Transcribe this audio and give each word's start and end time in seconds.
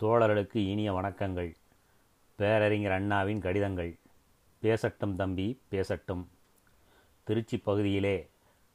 தோழர்களுக்கு 0.00 0.56
இனிய 0.56 0.94
வணக்கங்கள். 0.94 1.54
பேரறிஞர் 2.36 2.92
அண்ணாவின் 2.92 3.40
கடிதங்கள். 3.40 3.98
பேசட்டும் 4.60 5.16
தம்பி 5.16 5.60
பேசட்டும். 5.70 6.26
திருச்சி 7.22 7.56
பகுதியிலே 7.56 8.28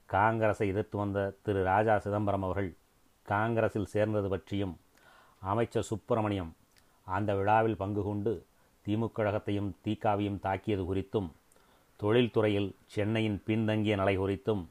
காங்கிரஸை 0.06 0.68
எதிர்த்து 0.68 0.98
வந்த 0.98 1.34
திரு 1.44 1.64
ராஜா 1.64 1.98
சிதம்பரம் 1.98 2.44
அவர்கள் 2.44 2.76
காங்கிரஸில் 3.24 3.86
சேர்ந்தது 3.86 4.30
பற்றியும் 4.30 4.80
அமைச்சர் 5.40 5.84
சுப்பிரமணியம் 5.84 6.56
அந்த 7.06 7.36
விழாவில் 7.36 7.78
பங்கு 7.78 8.04
கொண்டு 8.04 8.46
திமுக 8.88 9.10
கழகத்தையும் 9.16 9.72
தீக்காவையும் 9.86 10.40
தாக்கியது 10.40 10.96
குறித்தும் 10.96 11.30
தொழில்துறையில் 12.04 12.76
சென்னையின் 12.86 13.42
பின்தங்கிய 13.46 13.96
நிலை 13.96 14.20
குறித்தும் 14.20 14.66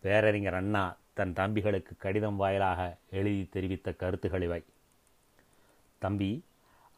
பேரறிஞர் 0.00 0.54
அண்ணா 0.54 0.96
தன் 1.12 1.32
தம்பிகளுக்கு 1.32 1.96
கடிதம் 1.98 2.36
வாயிலாக 2.36 2.96
எழுதி 3.10 3.48
தெரிவித்த 3.50 3.92
கருத்துகள் 3.92 4.42
இவை. 4.42 4.64
தம்பி 5.98 6.30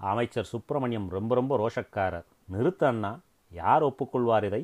அமைச்சர் 0.00 0.50
சுப்பிரமணியம் 0.52 1.08
ரொம்ப 1.08 1.34
ரொம்ப 1.34 1.52
ரோஷக்காரர். 1.62 2.26
நிறுத்த 2.48 2.86
அண்ணா 2.86 3.12
யார் 3.52 3.84
ஒப்புக்கொள்வார் 3.84 4.44
இதை? 4.44 4.62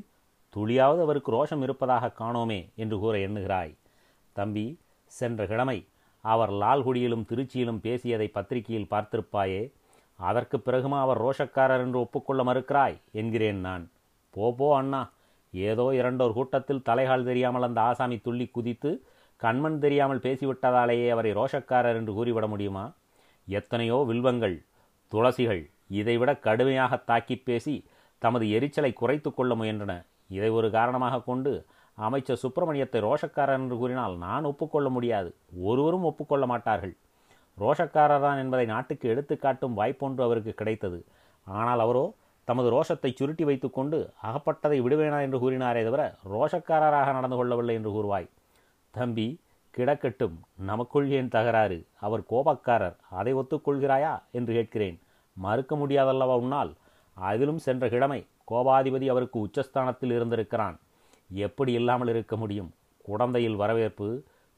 துளியாவது 0.57 1.01
அவருக்கு 1.01 1.31
ரோஷம் 1.33 1.63
இருப்பதாக 1.63 2.13
காணோமே 2.19 2.61
என்று 2.75 2.99
கூற 2.99 3.19
எண்ணுகிறாய். 3.19 3.75
தம்பி 4.33 4.67
சென்ற 5.13 5.47
கிழமை 5.47 5.79
அவர் 6.25 6.53
லால்குடியிலும் 6.53 7.27
திருச்சியிலும் 7.31 7.81
பேசியதை 7.81 8.29
பத்திரிகையில் 8.29 8.91
பார்த்திருப்பாயே 8.91 9.63
அதற்கு 10.19 10.57
பிறகுமா 10.61 11.01
அவர் 11.01 11.21
ரோஷக்காரர் 11.23 11.81
என்று 11.81 11.99
ஒப்புக்கொள்ள 11.99 12.43
மறுக்கிறாய் 12.45 12.97
என்கிறேன் 13.13 13.61
நான். 13.61 13.85
போ 14.31 14.53
போ 14.53 14.69
அண்ணா. 14.77 15.03
ஏதோ 15.53 15.85
இரண்டோர் 16.01 16.33
கூட்டத்தில் 16.33 16.85
தலைகால் 16.85 17.25
தெரியாமல் 17.25 17.63
அந்த 17.63 17.81
ஆசாமி 17.81 18.17
துள்ளி 18.19 18.47
குதித்து 18.49 18.91
கண்மண் 19.43 19.79
தெரியாமல் 19.79 20.19
பேசிவிட்டதாலேயே 20.19 21.09
அவரை 21.09 21.33
ரோஷக்காரர் 21.33 21.99
என்று 22.01 22.13
கூறிவிட 22.13 22.47
முடியுமா? 22.49 22.85
எத்தனையோ 23.49 23.99
வில்வங்கள் 24.11 24.57
துளசிகள் 25.13 25.63
இதைவிட 25.99 26.31
கடுமையாக 26.47 26.97
தாக்கி 27.11 27.37
பேசி 27.49 27.75
தமது 28.23 28.45
எரிச்சலை 28.51 28.93
குறைத்து 28.93 29.31
கொள்ள 29.33 29.55
முயன்றன. 29.55 29.93
இதை 30.27 30.51
ஒரு 30.51 30.69
காரணமாக 30.71 31.25
கொண்டு 31.31 31.53
அமைச்சர் 31.99 32.43
சுப்பிரமணியத்தை 32.43 33.01
ரோஷக்காரர் 33.09 33.59
என்று 33.61 33.77
கூறினால் 33.77 34.15
நான் 34.17 34.45
ஒப்புக்கொள்ள 34.45 34.89
முடியாது. 34.89 35.31
ஒருவரும் 35.63 36.03
ஒப்புக்கொள்ள 36.03 36.47
மாட்டார்கள். 36.47 36.95
ரோஷக்காரர்தான் 37.59 38.41
என்பதை 38.43 38.67
நாட்டுக்கு 38.67 39.07
எடுத்துக்காட்டும் 39.13 39.77
வாய்ப்பொன்று 39.81 40.23
அவருக்கு 40.25 40.53
கிடைத்தது. 40.55 40.99
ஆனால் 41.47 41.83
அவரோ 41.85 42.05
தமது 42.49 42.69
ரோஷத்தை 42.75 43.11
சுருட்டி 43.15 43.45
வைத்துக்கொண்டு 43.45 43.99
அகப்பட்டதை 44.29 44.79
விடுவேனா 44.87 45.21
என்று 45.27 45.39
கூறினாரே 45.45 45.81
தவிர 45.85 46.03
ரோஷக்காரராக 46.35 47.13
நடந்து 47.13 47.37
கொள்ளவில்லை 47.37 47.75
என்று 47.75 47.91
கூறுவாய். 47.97 48.29
தம்பி 48.95 49.29
கிடக்கட்டும் 49.77 50.37
நமக்குள் 50.57 51.09
ஏன் 51.11 51.29
தகராறு? 51.29 51.87
அவர் 52.01 52.23
கோபக்காரர் 52.31 52.97
அதை 53.11 53.35
ஒத்துக்கொள்கிறாயா? 53.35 54.23
என்று 54.33 54.53
கேட்கிறேன். 54.55 54.97
மறுக்க 55.37 55.77
முடியாதல்லவா 55.77 56.37
உன்னால்? 56.37 56.73
அதிலும் 57.17 57.59
சென்ற 57.59 57.89
கிழமை 57.89 58.27
கோபாதிபதி 58.51 59.09
அவருக்கு 59.09 59.39
உச்சஸ்தானத்தில் 59.47 60.13
இருந்திருக்கிறான். 60.13 60.77
எப்படி 61.29 61.73
இல்லாமல் 61.73 62.09
இருக்க 62.09 62.37
முடியும்? 62.37 62.71
குடந்தையில் 63.03 63.57
வரவேற்பு 63.57 64.09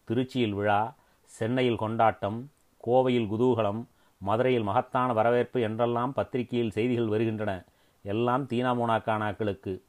திருச்சியில் 0.08 0.54
விழா 0.54 0.94
சென்னையில் 1.24 1.76
கொண்டாட்டம் 1.76 2.38
கோவையில் 2.86 3.30
குதூகலம் 3.32 3.80
மதுரையில் 4.18 4.62
மகத்தான 4.62 5.12
வரவேற்பு 5.12 5.60
என்றெல்லாம் 5.60 6.12
பத்திரிகையில் 6.12 6.70
செய்திகள் 6.70 7.06
வருகின்றன. 7.06 7.64
எல்லாம் 8.02 8.44
தீனாமோனா 8.46 8.96
காணாக்களுக்கு 9.08 9.80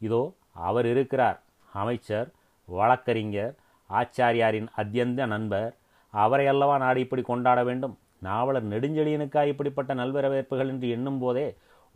இதோ 0.00 0.22
அவர் 0.52 0.86
இருக்கிறார். 0.86 1.38
அமைச்சர் 1.72 2.28
வழக்கறிஞர் 2.68 3.54
ஆச்சாரியாரின் 3.90 4.68
அத்தியந்த 4.76 5.26
நண்பர். 5.26 5.70
அவரை 6.14 6.46
அல்லவா 6.46 6.78
நாடு 6.78 7.00
இப்படி 7.00 7.22
கொண்டாட 7.22 7.64
வேண்டும்? 7.64 7.94
நாவலர் 8.18 8.66
நெடுஞ்செழியனுக்கா 8.70 9.42
இப்படிப்பட்ட 9.46 9.94
நல்வரவேற்புகள் 9.94 10.70
என்று 10.72 10.88
எண்ணும் 10.90 11.18
போதே 11.18 11.46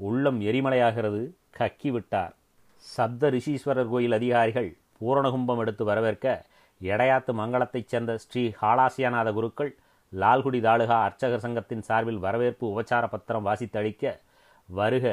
உள்ளம் 0.01 0.41
எரிமலையாகிறது. 0.41 1.23
கக்கிவிட்டார். 1.59 2.33
சப்த 2.85 3.31
ரிஷீஸ்வரர் 3.31 3.91
கோயில் 3.91 4.13
அதிகாரிகள் 4.13 4.71
பூரணகும்பம் 5.01 5.61
எடுத்து 5.63 5.85
வரவேற்க 5.85 6.27
எடையாத்து 6.81 7.33
மங்களத்தைச் 7.41 7.91
சேர்ந்த 7.93 8.13
ஸ்ரீ 8.19 8.43
ஹாலாசியாநாத 8.61 9.29
குருக்கள் 9.33 9.71
லால்குடி 10.13 10.61
தாலுகா 10.61 10.97
அர்ச்சகர் 11.03 11.45
சங்கத்தின் 11.45 11.85
சார்பில் 11.89 12.19
வரவேற்பு 12.19 12.65
உபச்சார 12.73 13.05
பத்திரம் 13.09 13.47
வாசித்தளிக்க 13.47 14.15
வருக 14.69 15.07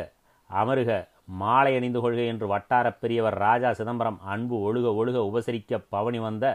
அமருக 0.50 0.92
மாலை 1.42 1.72
அணிந்து 1.76 2.00
கொள்க 2.02 2.22
என்று 2.24 2.48
வட்டார 2.48 2.88
பெரியவர் 2.94 3.38
ராஜா 3.38 3.70
சிதம்பரம் 3.74 4.20
அன்பு 4.34 4.56
ஒழுக 4.68 4.88
ஒழுக 5.00 5.18
உபசரிக்க 5.30 5.82
பவனி 5.90 6.20
வந்த 6.20 6.46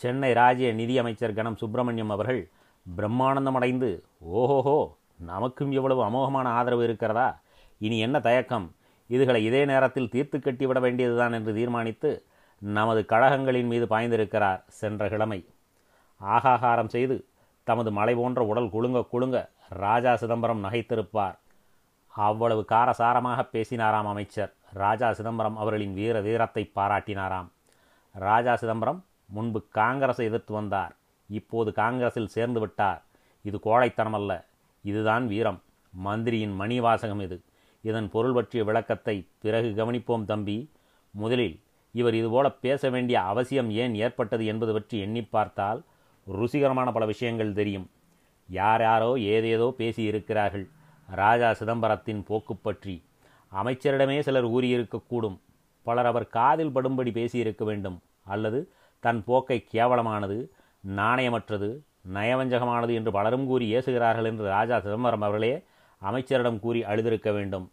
சென்னை 0.00 0.32
ராஜ்ய 0.32 0.68
நிதியமைச்சர் 0.74 1.34
கணம் 1.34 1.56
சுப்பிரமணியம் 1.56 2.12
அவர்கள் 2.14 2.40
பிரம்மானந்தம் 2.86 3.56
அடைந்து 3.58 3.90
ஓஹோஹோ 4.40 4.78
நமக்கும் 5.30 5.72
இவ்வளவு 5.72 6.00
அமோகமான 6.08 6.46
ஆதரவு 6.58 6.82
இருக்கிறதா? 6.84 7.28
இனி 7.80 7.98
என்ன 7.98 8.16
தயக்கம்? 8.20 8.66
இதுகளை 9.10 9.40
இதே 9.44 9.62
நேரத்தில் 9.64 10.08
தீர்த்து 10.08 10.38
கட்டிவிட 10.38 10.80
வேண்டியதுதான் 10.80 11.32
என்று 11.32 11.52
தீர்மானித்து 11.54 12.10
நமது 12.58 13.00
கழகங்களின் 13.12 13.70
மீது 13.72 13.86
பாய்ந்திருக்கிறார் 13.86 14.60
சென்ற 14.80 15.08
கிழமை. 15.08 15.40
ஆகாகாரம் 16.20 16.92
செய்து 16.96 17.16
தமது 17.64 17.90
மலை 17.92 18.14
போன்ற 18.14 18.40
உடல் 18.44 18.68
குலுங்க 18.68 19.00
குலுங்க 19.12 19.38
ராஜா 19.68 20.12
சிதம்பரம் 20.16 20.64
நகைத்திருப்பார். 20.64 21.36
அவ்வளவு 22.14 22.62
காரசாரமாக 22.72 23.40
பேசினாராம் 23.52 24.10
அமைச்சர். 24.12 24.52
ராஜா 24.82 25.12
சிதம்பரம் 25.12 25.56
அவர்களின் 25.56 25.94
வீர 25.94 26.20
வீரத்தை 26.20 26.62
பாராட்டினாராம். 26.74 27.48
ராஜா 28.14 28.56
சிதம்பரம் 28.56 29.00
முன்பு 29.26 29.66
காங்கிரஸை 29.68 30.26
எதிர்த்து 30.26 30.54
வந்தார். 30.54 30.96
இப்போது 31.28 31.72
காங்கிரஸில் 31.72 32.26
சேர்ந்து 32.26 32.60
விட்டார். 32.60 33.04
இது 33.42 33.58
கோழைத்தனமல்ல. 33.64 34.44
இதுதான் 34.82 35.26
வீரம். 35.26 35.62
மந்திரியின் 35.92 36.54
மணி 36.54 36.80
வாசகம் 36.80 37.20
இது. 37.20 37.42
இதன் 37.82 38.10
பொருள் 38.10 38.32
பற்றிய 38.32 38.64
விளக்கத்தை 38.64 39.26
பிறகு 39.38 39.68
கவனிப்போம் 39.70 40.24
தம்பி. 40.24 40.70
முதலில் 41.10 41.60
இவர் 41.92 42.14
இதுபோல 42.14 42.50
பேச 42.50 42.90
வேண்டிய 42.90 43.20
அவசியம் 43.20 43.70
ஏன் 43.70 43.94
ஏற்பட்டது 43.94 44.46
என்பது 44.46 44.72
பற்றி 44.72 44.98
எண்ணி 44.98 45.22
பார்த்தால் 45.22 45.82
ருசிகரமான 46.26 46.92
பல 46.92 47.04
விஷயங்கள் 47.06 47.52
தெரியும். 47.52 47.90
யார் 48.48 48.80
யாரோ 48.80 49.18
ஏதேதோ 49.18 49.74
பேசியிருக்கிறார்கள். 49.78 50.66
ராஜா 51.06 51.50
சிதம்பரத்தின் 51.50 52.22
போக்கு 52.24 52.56
பற்றி. 52.56 53.02
அமைச்சரிடமே 53.52 54.20
சிலர் 54.20 54.46
கூறியிருக்கக்கூடும் 54.46 55.38
பலர் 55.82 56.06
அவர் 56.06 56.28
காதில் 56.28 56.74
படும்படி 56.74 57.10
பேசியிருக்க 57.10 57.64
வேண்டும். 57.64 58.00
அல்லது 58.24 58.72
தன் 59.04 59.24
போக்கை 59.24 59.58
கேவலமானது 59.72 60.36
நாணயமற்றது 60.96 61.68
நயவஞ்சகமானது 62.12 62.92
என்று 62.94 63.10
பலரும் 63.12 63.46
கூறி 63.46 63.66
ஏசுகிறார்கள் 63.74 64.24
என்று 64.24 64.44
ராஜா 64.44 64.76
சிதம்பரம் 64.80 65.22
அவர்களே 65.22 65.52
அமைச்சரிடம் 66.02 66.60
கூறி 66.60 66.80
அழுதிருக்க 66.82 67.32
வேண்டும். 67.32 67.66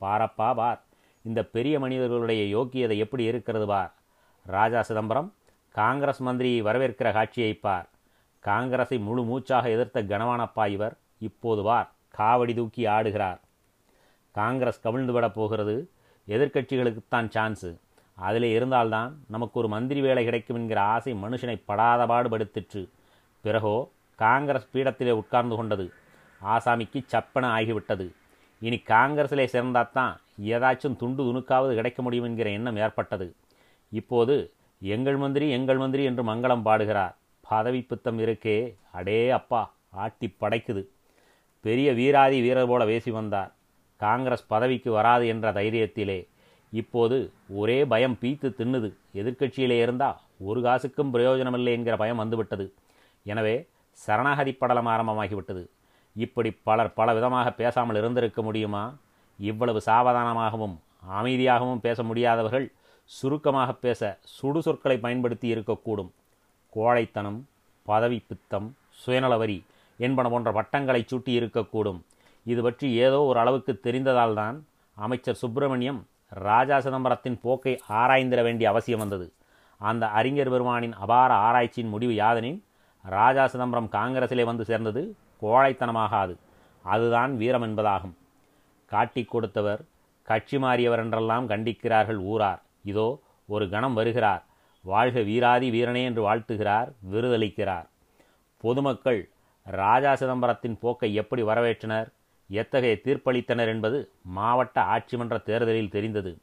பாரப்பா 0.00 0.48
பார் 0.54 0.80
இந்த 1.22 1.40
பெரிய 1.44 1.78
மனிதர்களுடைய 1.78 2.42
யோக்கியதை 2.56 2.96
எப்படி 2.96 3.24
இருக்கிறது 3.24 3.66
பார்? 3.66 3.92
ராஜா 4.46 4.82
சிதம்பரம் 4.82 5.28
காங்கிரஸ் 5.74 6.22
மந்திரியை 6.22 6.60
வரவேற்கிற 6.68 7.12
காட்சியை 7.12 7.52
பார். 7.54 7.88
காங்கிரஸை 8.44 8.98
முழு 8.98 9.22
மூச்சாக 9.24 9.70
எதிர்த்த 9.70 10.02
கனவானப்பா 10.02 10.64
இவர் 10.68 10.96
இப்போது 11.18 11.62
வார் 11.62 11.90
காவடி 12.18 12.54
தூக்கி 12.54 12.84
ஆடுகிறார். 12.96 13.40
காங்கிரஸ் 14.34 14.80
கவிழ்ந்து 14.80 15.12
விடப் 15.12 15.34
போகிறது 15.34 15.76
எதிர்க்கட்சிகளுக்குத்தான் 16.28 17.28
சான்ஸு. 17.36 17.70
அதில் 18.20 18.42
இருந்தால்தான் 18.42 19.10
நமக்கு 19.28 19.58
ஒரு 19.58 19.68
மந்திரி 19.68 20.00
வேலை 20.00 20.24
கிடைக்கும் 20.24 20.56
என்கிற 20.56 20.80
ஆசை 20.80 21.12
மனுஷனை 21.14 21.62
படாத 21.64 22.06
பாடுபடுத்திற்று 22.06 22.82
பிறகோ 23.44 23.76
காங்கிரஸ் 24.14 24.68
பீடத்திலே 24.72 25.10
உட்கார்ந்து 25.10 25.56
கொண்டது. 25.56 25.86
ஆசாமிக்கு 26.44 27.00
சப்பன 27.12 27.44
ஆகிவிட்டது. 27.58 28.06
இனி 28.60 28.82
காங்கிரஸிலே 28.86 29.46
சேர்ந்தாத்தான் 29.54 30.14
ஏதாச்சும் 30.42 30.96
துண்டு 30.96 31.22
துணுக்காவது 31.22 31.74
கிடைக்க 31.74 32.02
முடியும் 32.02 32.24
என்கிற 32.24 32.50
எண்ணம் 32.50 32.76
ஏற்பட்டது. 32.76 33.34
இப்போது 33.92 34.52
எங்கள் 34.82 35.16
மந்திரி 35.16 35.50
எங்கள் 35.50 35.76
மந்திரி 35.76 36.04
என்று 36.04 36.22
மங்களம் 36.24 36.62
பாடுகிறார். 36.62 37.14
பதவி 37.40 37.80
பித்தம் 37.82 38.18
இருக்கே 38.18 38.58
அடே 38.92 39.30
அப்பா 39.30 39.62
ஆட்டி 39.90 40.36
படைக்குது. 40.40 40.82
பெரிய 41.60 41.92
வீராதி 41.92 42.40
வீரர் 42.40 42.66
போல 42.66 42.84
பேசி 42.84 43.10
வந்தார். 43.10 43.50
காங்கிரஸ் 43.96 44.46
பதவிக்கு 44.46 44.90
வராது 44.92 45.24
என்ற 45.26 45.52
தைரியத்திலே 45.52 46.18
இப்போது 46.72 47.32
ஒரே 47.48 47.84
பயம் 47.84 48.16
பீத்து 48.20 48.48
தின்னுது. 48.58 48.88
எதிர்க்கட்சியிலே 49.14 49.78
இருந்தால் 49.80 50.18
ஒரு 50.38 50.60
காசுக்கும் 50.60 51.10
பிரயோஜனமில்லை 51.10 51.72
என்கிற 51.72 51.96
பயம் 51.96 52.16
வந்துவிட்டது. 52.16 52.72
எனவே 53.24 53.68
சரணாகதி 53.92 54.52
படலம் 54.52 54.86
ஆரம்பமாகிவிட்டது. 54.86 55.62
இப்படி 56.16 56.50
பலர் 56.50 56.92
பல 56.94 57.14
விதமாக 57.14 57.52
பேசாமல் 57.52 57.96
இருந்திருக்க 57.96 58.42
முடியுமா? 58.42 58.94
இவ்வளவு 59.38 59.80
சாவதானமாகவும் 59.86 60.76
அமைதியாகவும் 61.18 61.80
பேச 61.80 62.02
முடியாதவர்கள் 62.02 62.72
சுருக்கமாக 63.04 63.72
பேச 63.72 64.18
சுடு 64.22 64.62
சொற்களை 64.62 64.98
பயன்படுத்தி 64.98 65.54
இருக்கக்கூடும். 65.54 66.10
கோழைத்தனம் 66.72 67.38
பதவி 67.82 68.18
பித்தம் 68.28 68.76
சுயநலவரி 69.02 69.58
என்பன 69.98 70.28
போன்ற 70.30 70.52
பட்டங்களை 70.52 71.04
சூட்டி 71.10 71.32
இருக்கக்கூடும். 71.40 72.00
இது 72.44 72.62
பற்றி 72.62 72.92
ஏதோ 72.92 73.22
ஒரு 73.22 73.38
அளவுக்கு 73.38 73.80
தெரிந்ததால்தான் 73.84 74.56
அமைச்சர் 74.96 75.34
சுப்பிரமணியம் 75.34 76.00
ராஜா 76.30 76.80
சிதம்பரத்தின் 76.80 77.40
போக்கை 77.42 77.80
ஆராய்ந்திட 77.88 78.42
வேண்டிய 78.42 78.68
அவசியம் 78.68 79.00
வந்தது. 79.00 79.32
அந்த 79.78 80.08
அறிஞர் 80.08 80.50
பெருமானின் 80.50 80.92
அபார 80.92 81.34
ஆராய்ச்சியின் 81.34 81.88
முடிவு 81.88 82.12
யாதெனின் 82.12 82.62
ராஜா 83.02 83.46
சிதம்பரம் 83.46 83.88
காங்கிரசிலே 83.92 84.44
வந்து 84.44 84.64
சேர்ந்தது 84.64 85.16
கோழைத்தனமாகாது. 85.42 86.36
அதுதான் 86.82 87.36
வீரம் 87.36 87.62
என்பதாகும். 87.62 88.14
காட்டிக் 88.86 89.30
கொடுத்தவர் 89.30 89.84
கட்சி 90.22 90.56
மாறியவர் 90.56 90.98
என்றெல்லாம் 90.98 91.48
கண்டிக்கிறார்கள் 91.48 92.16
ஊரார். 92.16 92.62
இதோ 92.84 93.20
ஒரு 93.46 93.68
கணம் 93.70 93.94
வருகிறார். 93.94 94.44
வாழ்க 94.82 95.20
வீராதி 95.20 95.70
வீரனே 95.70 96.04
என்று 96.04 96.34
வாழ்த்துகிறார் 96.34 96.92
விருதளிக்கிறார். 97.12 97.86
பொதுமக்கள் 98.56 99.30
ராஜா 99.62 100.14
சிதம்பரத்தின் 100.14 100.78
போக்கை 100.80 101.14
எப்படி 101.14 101.42
வரவேற்றனர்? 101.42 102.08
எத்தகைய 102.50 102.98
தீர்ப்பளித்தனர் 103.04 103.66
என்பது 103.66 103.98
மாவட்ட 104.22 104.76
ஆட்சிமன்ற 104.82 105.42
தேர்தலில் 105.42 105.90
தெரிந்தது. 105.90 106.38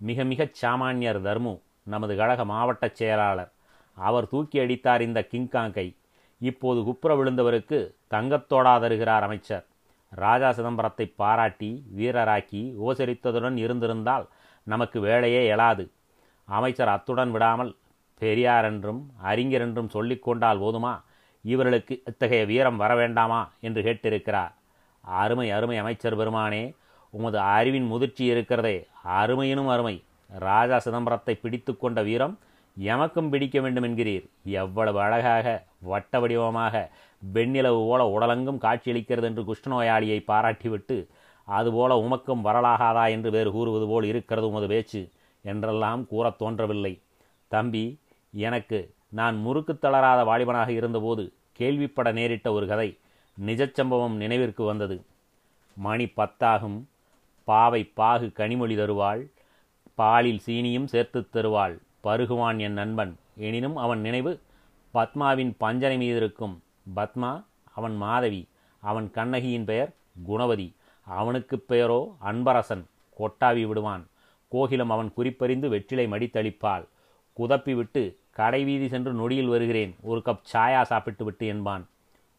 மிக 0.00 0.24
மிகச் 0.24 0.64
சாமானியர் 0.64 1.20
தர்மு 1.20 1.60
நமது 1.82 2.16
கழக 2.16 2.44
மாவட்ட 2.44 2.88
செயலாளர். 2.88 3.52
அவர் 3.94 4.28
தூக்கி 4.28 4.58
அடித்தார் 4.58 5.00
இந்த 5.00 5.26
கிங்காங்கை. 5.30 5.96
இப்போது 6.40 6.82
குப்புற 6.82 7.16
விழுந்தவருக்கு 7.16 7.78
தங்கத்தோடா 8.10 8.80
தருகிறார் 8.80 9.22
அமைச்சர். 9.22 9.66
ராஜா 10.08 10.50
சிதம்பரத்தை 10.50 11.12
பாராட்டி 11.16 11.70
வீரராக்கி 11.98 12.62
உபசரித்ததுடன் 12.86 13.56
இருந்திருந்தால் 13.56 14.26
நமக்கு 14.66 15.00
வேலையே 15.00 15.42
எழாது. 15.50 15.84
அமைச்சர் 16.44 16.88
அத்துடன் 16.88 17.30
விடாமல் 17.30 17.76
பெரியார் 18.18 18.64
என்றும் 18.64 19.10
அறிஞர் 19.22 19.60
என்றும் 19.60 19.90
சொல்லிக்கொண்டால் 19.92 20.60
போதுமா? 20.60 21.00
இவர்களுக்கு 21.44 22.02
இத்தகைய 22.06 22.44
வீரம் 22.44 22.76
வர 22.76 22.94
வேண்டாமா? 22.94 23.50
என்று 23.60 23.82
கேட்டிருக்கிறார். 23.82 24.52
அருமை 25.00 25.50
அருமை 25.50 25.76
அமைச்சர் 25.76 26.18
பெருமானே 26.18 26.74
உமது 27.10 27.38
அறிவின் 27.38 27.84
முதிர்ச்சி 27.84 28.24
இருக்கிறதே. 28.24 28.86
அருமையினும் 29.04 29.68
அருமை. 29.68 30.02
ராஜா 30.28 30.76
சிதம்பரத்தை 30.76 31.40
பிடித்து 31.40 31.76
கொண்ட 31.76 32.02
வீரம் 32.02 32.38
எமக்கும் 32.80 33.28
பிடிக்க 33.28 33.60
வேண்டும் 33.60 33.84
என்கிறீர். 33.84 34.30
எவ்வளவு 34.44 35.00
அழகாக 35.00 35.64
வட்ட 35.78 36.20
வடிவமாக 36.20 36.90
வெண்ணிலவு 37.34 37.88
போல 37.88 38.18
உடலெங்கும் 38.18 38.58
காட்சியளிக்கிறது 38.58 39.22
என்று 39.22 39.42
குஷ்ணநோயாளியை 39.42 40.22
பாராட்டிவிட்டு 40.28 41.06
அதுபோல 41.44 41.96
உமக்கும் 42.00 42.44
வரலாகாதா 42.44 43.08
என்று 43.08 43.30
வேறு 43.30 43.50
கூறுவது 43.50 43.86
போல் 43.86 44.04
இருக்கிறது 44.04 44.48
உமது 44.48 44.66
பேச்சு 44.66 45.10
என்றெல்லாம் 45.42 46.06
கூறத் 46.06 46.38
தோன்றவில்லை. 46.38 47.00
தம்பி 47.48 47.98
எனக்கு 48.32 48.94
நான் 49.08 49.36
முறுக்கு 49.36 49.78
தளராத 49.78 50.24
வாலிபனாக 50.24 50.68
இருந்தபோது 50.68 51.32
கேள்விப்பட 51.58 52.12
நேரிட்ட 52.12 52.52
ஒரு 52.52 52.66
கதை. 52.66 52.98
நிஜச்சம்பவம் 53.46 54.12
நினைவிற்கு 54.12 54.64
வந்தது. 54.64 55.04
மணி 55.74 56.04
பத்தாகும். 56.04 56.84
பாவை 57.44 57.84
பாகு 57.84 58.26
கனிமொழி 58.26 58.76
தருவாள். 58.76 59.30
பாலில் 59.94 60.40
சீனியும் 60.46 60.84
சேர்த்துத் 60.84 61.32
தருவாள். 61.32 61.80
பருகுவான் 62.04 62.58
என் 62.58 62.72
நண்பன். 62.72 63.18
எனினும் 63.36 63.76
அவன் 63.76 64.00
நினைவு 64.00 64.40
பத்மாவின் 64.90 65.54
பஞ்சனை 65.58 65.96
மீது 65.96 66.16
இருக்கும் 66.16 66.62
பத்மா 66.96 67.44
அவன் 67.74 67.96
மாதவி. 67.96 68.48
அவன் 68.80 69.10
கண்ணகியின் 69.10 69.64
பெயர் 69.64 69.92
குணவதி. 70.28 70.74
அவனுக்கு 71.04 71.58
பெயரோ 71.58 72.16
அன்பரசன். 72.24 72.84
கொட்டாவி 73.18 73.66
விடுவான். 73.66 74.06
கோகிலம் 74.48 74.90
அவன் 74.90 75.12
குறிப்பறிந்து 75.12 75.68
வெற்றிலை 75.68 76.06
மடித்தளிப்பாள். 76.06 76.84
குதப்பி 77.38 77.74
விட்டு 77.74 78.18
கடைவீதி 78.36 78.88
சென்று 78.88 79.12
நொடியில் 79.12 79.48
வருகிறேன். 79.48 79.96
ஒரு 80.02 80.22
கப் 80.24 80.44
சாயா 80.52 80.82
சாப்பிட்டு 80.82 81.24
விட்டு 81.24 81.46
என்பான். 81.46 81.88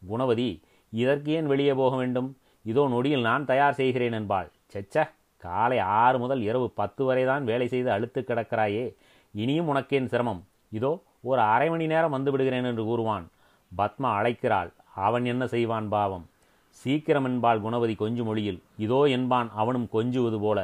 குணவதி 0.08 0.62
இதற்கு 0.94 1.32
ஏன் 1.32 1.46
வெளியே 1.46 1.74
போக 1.74 1.96
வேண்டும்? 1.96 2.30
இதோ 2.66 2.88
நொடியில் 2.88 3.28
நான் 3.30 3.46
தயார் 3.46 3.74
செய்கிறேன் 3.74 4.16
என்பாள். 4.20 4.50
செச்ச 4.68 4.96
காலை 5.44 5.78
ஆறு 5.80 6.18
முதல் 6.20 6.42
இரவு 6.42 6.68
பத்து 6.72 7.04
வரை 7.06 7.24
தான் 7.26 7.44
வேலை 7.44 7.68
செய்து 7.68 7.92
அழுத்து 7.92 8.22
கிடக்கிறாயே. 8.22 8.86
இனியும் 9.34 9.70
உனக்கேன் 9.74 10.06
சிரமம். 10.06 10.42
இதோ 10.70 10.92
ஒரு 11.22 11.42
அரை 11.42 11.70
மணி 11.70 11.86
நேரம் 11.88 12.12
வந்து 12.12 12.32
விடுகிறேன் 12.32 12.64
என்று 12.64 12.84
கூறுவான். 12.86 13.26
பத்மா 13.72 14.10
அழைக்கிறாள். 14.20 14.70
அவன் 15.08 15.26
என்ன 15.26 15.44
செய்வான் 15.48 15.88
பாவம்? 15.90 16.26
சீக்கிரம் 16.72 17.26
என்பாள் 17.26 17.62
குணவதி 17.62 17.96
கொஞ்சு 17.96 18.24
மொழியில். 18.24 18.60
இதோ 18.78 19.06
என்பான் 19.08 19.50
அவனும் 19.54 19.88
கொஞ்சுவது 19.90 20.40
போல. 20.40 20.60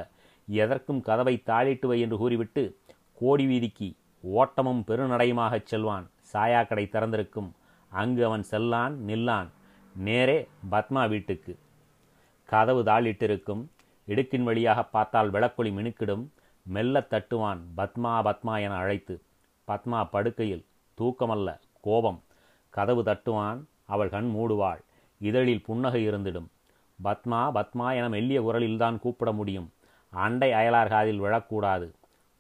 எதற்கும் 0.48 1.02
கதவை 1.02 1.44
தாளிட்டு 1.46 1.88
வை 1.88 2.00
என்று 2.00 2.18
கூறிவிட்டு 2.18 2.64
கோடி 3.14 3.46
வீதிக்கு 3.46 3.88
ஓட்டமும் 4.24 4.84
பெருநடையுமாகச் 4.88 5.70
செல்வான். 5.72 6.06
சாயா 6.34 6.68
கடை 6.68 6.86
திறந்திருக்கும். 6.86 7.50
அங்கு 7.92 8.26
அவன் 8.26 8.44
செல்லான் 8.52 8.96
நில்லான். 9.10 9.50
நேரே 9.98 10.48
பத்மா 10.72 11.10
வீட்டுக்கு. 11.10 11.58
கதவு 12.46 12.84
தாளிட்டிருக்கும். 12.84 13.66
இடுக்கின் 14.08 14.44
வழியாக 14.44 14.84
பார்த்தால் 14.84 15.32
விளக்கொளி 15.32 15.72
மினுக்கிடும். 15.72 16.28
மெல்ல 16.64 17.00
தட்டுவான் 17.00 17.60
பத்மா 17.78 18.14
பத்மா 18.28 18.62
என 18.62 18.74
அழைத்து. 18.74 19.22
பத்மா 19.68 20.10
படுக்கையில் 20.10 20.66
தூக்கமல்ல 21.02 21.60
கோபம். 21.82 22.24
கதவு 22.70 23.04
தட்டுவான் 23.04 23.64
அவள் 23.86 24.10
கண் 24.10 24.32
மூடுவாள். 24.36 24.82
இதழில் 25.20 25.64
புன்னகை 25.64 26.04
இருந்திடும். 26.04 26.48
பத்மா 27.04 27.42
பத்மா 27.56 27.96
என 27.96 28.10
மெல்லிய 28.10 28.42
குரலில்தான் 28.42 29.00
கூப்பிட 29.00 29.32
முடியும். 29.32 29.72
அண்டை 30.10 30.52
அயலார் 30.52 30.88
காதில் 30.88 31.22
விழக்கூடாது. 31.22 31.92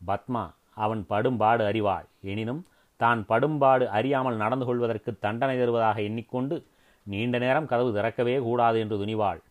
பத்மா 0.07 0.53
அவன் 0.73 1.05
படும்பாடு 1.09 1.65
அறிவாள். 1.65 2.05
எனினும் 2.21 2.67
தான் 2.97 3.25
படும்பாடு 3.25 3.89
அறியாமல் 3.89 4.35
நடந்து 4.35 4.65
கொள்வதற்கு 4.65 5.19
தண்டனை 5.19 5.57
தருவதாக 5.57 6.01
எண்ணிக்கொண்டு 6.01 6.67
நீண்ட 7.11 7.37
நேரம் 7.37 7.69
கதவு 7.71 7.89
திறக்கவே 7.93 8.35
கூடாது 8.39 8.77
என்று 8.79 8.95
துணிவாள். 8.97 9.41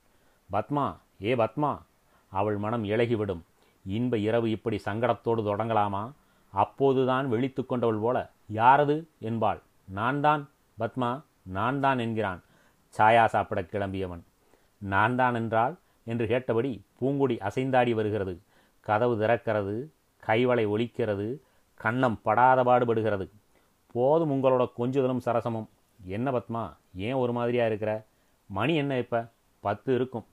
பத்மா 0.51 0.87
ஏ 1.23 1.35
பத்மா 1.35 1.71
அவள் 2.33 2.57
மனம் 2.57 2.85
இழகிவிடும். 2.85 3.43
இன்ப 3.85 4.19
இரவு 4.19 4.51
இப்படி 4.51 4.79
சங்கடத்தோடு 4.85 5.41
தொடங்கலாமா? 5.49 6.03
அப்போதுதான் 6.53 7.27
வெளித்து 7.29 7.63
கொண்டவள் 7.67 8.03
போல 8.05 8.19
யாரது? 8.53 8.97
என்பாள். 9.19 9.61
நான் 9.89 10.21
தான் 10.21 10.43
பத்மா 10.79 11.11
நான் 11.57 11.81
தான் 11.81 11.99
என்கிறான். 11.99 12.41
சாயா 12.95 13.25
சாப்பிட 13.25 13.61
கிளம்பியவன். 13.63 14.23
நான் 14.79 15.17
தான் 15.17 15.35
என்றால் 15.35 15.75
என்று 16.05 16.25
கேட்டபடி 16.27 16.73
பூங்குடி 16.99 17.37
அசைந்தாடி 17.49 17.93
வருகிறது. 17.95 18.35
கதவு 18.87 19.15
திறக்கிறது 19.23 19.77
கைவளை 20.27 20.65
ஒலிக்கிறது 20.75 21.27
கண்ணம் 21.81 22.19
படாத 22.23 22.61
பாடுபடுகிறது 22.65 23.27
போதும் 23.95 24.33
உங்களோட 24.33 24.65
கொஞ்சுதலும் 24.79 25.25
சரசமும். 25.25 25.69
என்ன 25.99 26.31
பத்மா 26.31 26.77
ஏன் 26.97 27.15
ஒரு 27.15 27.33
மாதிரியாக 27.33 27.69
இருக்கிற? 27.69 28.07
மணி 28.47 28.75
என்ன 28.75 28.99
இப்போ? 28.99 29.27
பத்து 29.61 29.95
இருக்கும். 29.95 30.27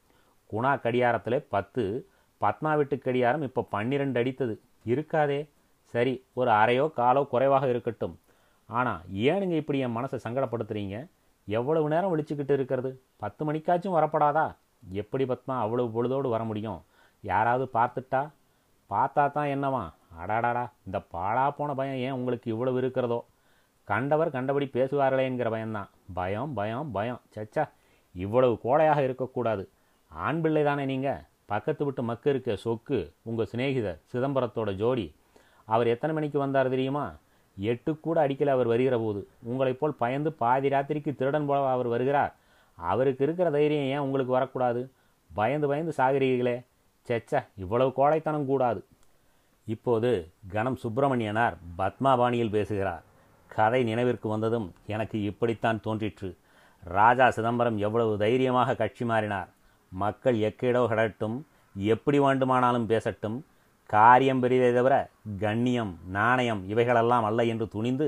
குணா 0.50 0.82
கடியாரத்தில் 0.82 1.46
பத்து 1.50 2.10
பத்மா 2.42 2.76
வீட்டு 2.76 2.96
கடியாரம் 2.96 3.42
இப்போ 3.42 3.62
பன்னிரெண்டு 3.62 4.24
அடித்தது. 4.24 4.60
இருக்காதே. 4.86 5.50
சரி 5.84 6.26
ஒரு 6.34 6.52
அரையோ 6.52 6.94
காலோ 6.94 7.28
குறைவாக 7.28 7.70
இருக்கட்டும். 7.70 8.20
ஆனால் 8.66 9.02
ஏனுங்க 9.14 9.56
இப்படி 9.56 9.80
என் 9.80 9.98
மனசை 9.98 10.18
சங்கடப்படுத்துறீங்க? 10.24 11.10
எவ்வளவு 11.46 11.90
நேரம் 11.90 12.18
விழிச்சுக்கிட்டு 12.18 12.52
இருக்கிறது? 12.52 13.04
பத்து 13.18 13.52
மணிக்காச்சும் 13.52 13.98
வரப்படாதா? 13.98 14.56
எப்படி 14.92 15.24
பத்மா 15.24 15.60
அவ்வளவு 15.60 15.90
பொழுதோடு 15.90 16.30
வர 16.30 16.44
முடியும்? 16.44 16.84
யாராவது 17.22 17.70
பார்த்துட்டா? 17.74 18.30
பார்த்தா 18.90 19.32
தான் 19.32 19.48
என்னவா 19.48 19.94
அடாடாடா 20.22 20.72
இந்த 20.86 21.02
பாழா 21.14 21.50
போன 21.50 21.74
பயம் 21.74 21.96
ஏன் 21.96 22.12
உங்களுக்கு 22.12 22.52
இவ்வளவு 22.52 22.78
இருக்கிறதோ? 22.78 23.26
கண்டவர் 23.84 24.30
கண்டபடி 24.30 24.70
பேசுவார்களே 24.74 25.20
என்கிற 25.20 25.50
பயம்தான். 25.50 25.90
பயம் 26.14 26.54
பயம் 26.54 26.92
பயம். 26.92 27.22
சச்சா 27.36 27.70
இவ்வளவு 28.14 28.60
கோடையாக 28.60 29.04
இருக்கக்கூடாது. 29.04 29.70
ஆண் 30.10 30.42
பிள்ளை 30.42 30.64
தானே 30.64 30.86
நீங்கள் 30.86 31.24
பக்கத்து 31.46 31.86
விட்டு 31.86 32.04
மக்கு 32.04 32.30
இருக்க 32.30 32.58
சொக்கு 32.66 33.14
உங்கள் 33.22 33.46
சிநேகிதர் 33.46 34.00
சிதம்பரத்தோட 34.14 34.74
ஜோடி. 34.74 35.16
அவர் 35.66 35.88
எத்தனை 35.88 36.16
மணிக்கு 36.16 36.40
வந்தார் 36.40 36.70
தெரியுமா? 36.70 37.16
எட்டு 37.58 38.00
கூட 38.00 38.28
அடிக்கல 38.28 38.46
அவர் 38.46 38.68
வருகிற 38.68 38.98
போது. 38.98 39.28
உங்களைப் 39.44 39.80
போல் 39.80 39.94
பயந்து 39.94 40.34
பாதி 40.34 40.70
ராத்திரிக்கு 40.70 41.16
திருடன் 41.16 41.46
போல 41.46 41.72
அவர் 41.72 41.88
வருகிறார். 41.88 42.36
அவருக்கு 42.76 43.24
இருக்கிற 43.24 43.52
தைரியம் 43.52 43.84
ஏன் 43.84 43.98
உங்களுக்கு 43.98 44.32
வரக்கூடாது? 44.32 44.92
பயந்து 45.34 45.68
பயந்து 45.68 45.94
சாகிறீர்களே. 45.98 46.66
செச்ச 47.02 47.48
இவ்வளவு 47.58 47.90
கோழைத்தனம் 47.90 48.46
கூடாது. 48.46 48.84
இப்போது 49.66 50.28
கணம் 50.48 50.76
சுப்பிரமணியனார் 50.76 51.58
பத்மாபாணியில் 51.78 52.50
பேசுகிறார். 52.50 53.04
கதை 53.58 53.80
நினைவிற்கு 53.90 54.28
வந்ததும் 54.30 54.68
எனக்கு 54.94 55.18
இப்படித்தான் 55.30 55.82
தோன்றிற்று. 55.86 56.30
ராஜா 56.84 57.26
சிதம்பரம் 57.30 57.78
எவ்வளவு 57.86 58.14
தைரியமாக 58.24 58.76
கட்சி 58.82 59.04
மாறினார். 59.12 59.50
மக்கள் 59.92 60.38
எக்கேடோ 60.50 60.82
கடட்டும் 60.92 61.38
எப்படி 61.76 62.18
வேண்டுமானாலும் 62.26 62.90
பேசட்டும் 62.92 63.38
காரியம் 63.90 64.42
பெரியதை 64.44 64.72
தவிர 64.74 64.96
கண்ணியம் 65.44 65.92
நாணயம் 66.18 66.62
இவைகளெல்லாம் 66.72 67.26
அல்ல 67.30 67.44
என்று 67.52 67.66
துணிந்து 67.76 68.08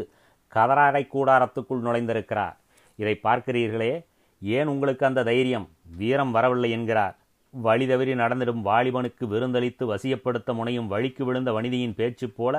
கதராடை 0.54 1.04
கூடாரத்துக்குள் 1.14 1.86
நுழைந்திருக்கிறார். 1.88 2.56
இதை 3.00 3.16
பார்க்கிறீர்களே 3.24 3.94
ஏன் 4.42 4.72
உங்களுக்கு 4.74 5.04
அந்த 5.06 5.24
தைரியம்? 5.30 5.68
வீரம் 6.00 6.34
வரவில்லை 6.36 6.70
என்கிறார். 6.78 7.16
வழி 7.54 7.86
தவறி 7.88 8.14
நடந்திடும் 8.22 8.62
வாலிபனுக்கு 8.66 9.26
விருந்தளித்து 9.34 9.84
வசியப்படுத்த 9.92 10.50
முனையும் 10.60 10.90
வழிக்கு 10.94 11.24
விழுந்த 11.26 11.50
வனிதியின் 11.58 11.98
பேச்சு 12.00 12.28
போல 12.30 12.56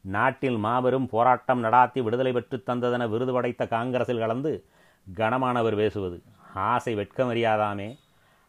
நாட்டில் 0.00 0.56
மாபெரும் 0.56 1.06
போராட்டம் 1.06 1.64
நடாத்தி 1.64 2.02
விடுதலை 2.02 2.32
பெற்றுத் 2.32 2.68
தந்ததென 2.68 3.08
விருது 3.08 3.32
படைத்த 3.32 3.66
காங்கிரஸில் 3.66 4.18
கலந்து 4.18 4.64
கனமானவர் 5.16 5.76
பேசுவது. 5.76 6.22
ஆசை 6.54 6.94
வெட்கமறியாதாமே 6.94 7.98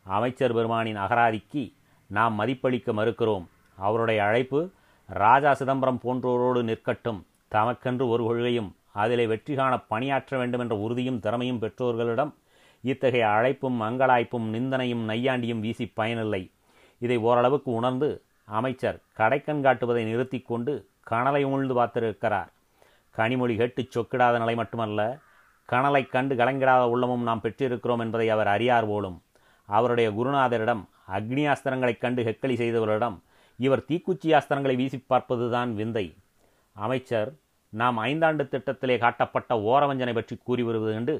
அமைச்சர் 0.03 0.53
பெருமானின் 0.53 0.97
அகராதிக்கு 0.97 1.73
நாம் 2.07 2.39
மதிப்பளிக்க 2.39 2.93
மறுக்கிறோம். 2.93 3.45
அவருடைய 3.75 4.23
அழைப்பு 4.23 4.69
ராஜா 5.07 5.53
சிதம்பரம் 5.53 5.99
போன்றோரோடு 6.03 6.63
நிற்கட்டும். 6.63 7.23
தமக்கென்று 7.51 8.07
ஒரு 8.07 8.23
கொள்கையும் 8.23 8.75
அதிலே 8.93 9.27
வெற்றி 9.27 9.55
காண 9.55 9.79
பணியாற்ற 9.79 10.37
வேண்டும் 10.37 10.59
என்ற 10.59 10.75
உறுதியும் 10.75 11.19
திறமையும் 11.19 11.59
பெற்றோர்களிடம் 11.59 12.33
இத்தகைய 12.81 13.25
அழைப்பும் 13.25 13.81
அங்கலாய்ப்பும் 13.81 14.49
நிந்தனையும் 14.49 15.09
நையாண்டியும் 15.09 15.59
வீசி 15.59 15.85
பயனில்லை. 15.85 16.51
இதை 16.99 17.17
ஓரளவுக்கு 17.17 17.71
உணர்ந்து 17.71 18.21
அமைச்சர் 18.45 18.99
கடைக்கண் 19.17 19.61
காட்டுவதை 19.61 20.03
நிறுத்தி 20.03 20.39
கொண்டு 20.39 20.88
கனலை 21.09 21.41
உமிழ்ந்து 21.45 21.75
பார்த்திருக்கிறார். 21.79 22.49
கனிமொழி 23.17 23.55
கேட்டுச் 23.55 23.97
சொக்கிடாத 23.97 24.39
நிலை 24.39 24.55
மட்டுமல்ல 24.55 25.01
கனலை 25.65 26.01
கண்டு 26.05 26.35
கலங்கிடாத 26.35 26.83
உள்ளமும் 26.89 27.23
நாம் 27.23 27.41
பெற்றிருக்கிறோம் 27.43 27.99
என்பதை 27.99 28.29
அவர் 28.29 28.47
அறியார் 28.47 28.87
போலும். 28.87 29.17
அவருடைய 29.69 30.09
குருநாதரிடம் 30.09 30.83
அக்னியாஸ்திரங்களைக் 31.07 31.97
கண்டு 31.97 32.21
ஹெக்கலி 32.23 32.55
செய்தவரிடம் 32.61 33.17
இவர் 33.57 33.85
தீக்குச்சி 33.87 34.29
ஆஸ்திரங்களை 34.37 34.75
வீசி 34.75 35.05
பார்ப்பதுதான் 35.09 35.73
விந்தை. 35.73 36.05
அமைச்சர் 36.73 37.29
நாம் 37.73 37.97
ஐந்தாண்டு 38.03 38.43
திட்டத்திலே 38.51 38.97
காட்டப்பட்ட 38.97 39.55
ஓரவஞ்சனை 39.55 40.13
பற்றி 40.13 40.35
கூறி 40.43 40.63
வருவது 40.63 40.93
என்று 40.93 41.15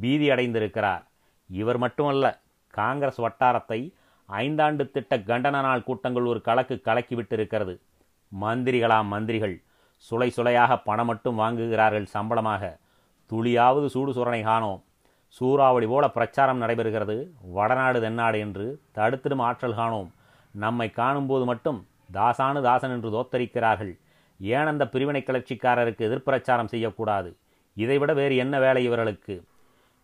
பீதி 0.00 0.28
அடைந்திருக்கிறார். 0.30 1.02
இவர் 1.50 1.78
மட்டுமல்ல 1.78 2.26
காங்கிரஸ் 2.70 3.16
வட்டாரத்தை 3.16 3.80
ஐந்தாண்டு 4.28 4.90
திட்ட 4.90 5.18
கண்டன 5.18 5.50
நாள் 5.50 5.82
கூட்டங்கள் 5.82 6.30
ஒரு 6.32 6.40
கலக்கு 6.40 6.76
கலக்கிவிட்டிருக்கிறது 6.84 7.74
மந்திரிகளாம் 8.32 9.04
மந்திரிகள். 9.04 9.62
சுளை 10.10 10.30
சுளையாக 10.36 10.82
பணம் 10.84 11.06
மட்டும் 11.06 11.38
வாங்குகிறார்கள் 11.38 12.06
சம்பளமாக. 12.14 12.78
துளியாவது 13.30 13.86
சூடு 13.86 14.12
சுரணை 14.12 14.42
காணோம். 14.42 14.84
சூறாவளி 15.26 15.86
போல 15.86 16.08
பிரச்சாரம் 16.08 16.62
நடைபெறுகிறது. 16.62 17.28
வடநாடு 17.40 18.00
தென்னாடு 18.00 18.38
என்று 18.38 18.82
தடுத்திடும் 18.94 19.42
ஆற்றல் 19.42 19.74
காணோம். 19.74 20.14
நம்மை 20.50 20.90
காணும்போது 20.90 21.44
மட்டும் 21.44 21.86
தாசானு 22.12 22.60
தாசன் 22.62 22.90
என்று 22.90 23.10
தோத்தரிக்கிறார்கள். 23.10 23.98
ஏன் 24.40 24.66
அந்த 24.66 24.88
பிரிவினை 24.88 25.22
கிளர்ச்சிக்காரருக்கு 25.26 26.06
எதிர்ப்பிரச்சாரம் 26.08 26.66
செய்யக்கூடாது? 26.66 27.36
இதைவிட 27.74 28.12
வேறு 28.12 28.36
என்ன 28.36 28.58
வேலை 28.58 28.84
இவர்களுக்கு? 28.84 29.44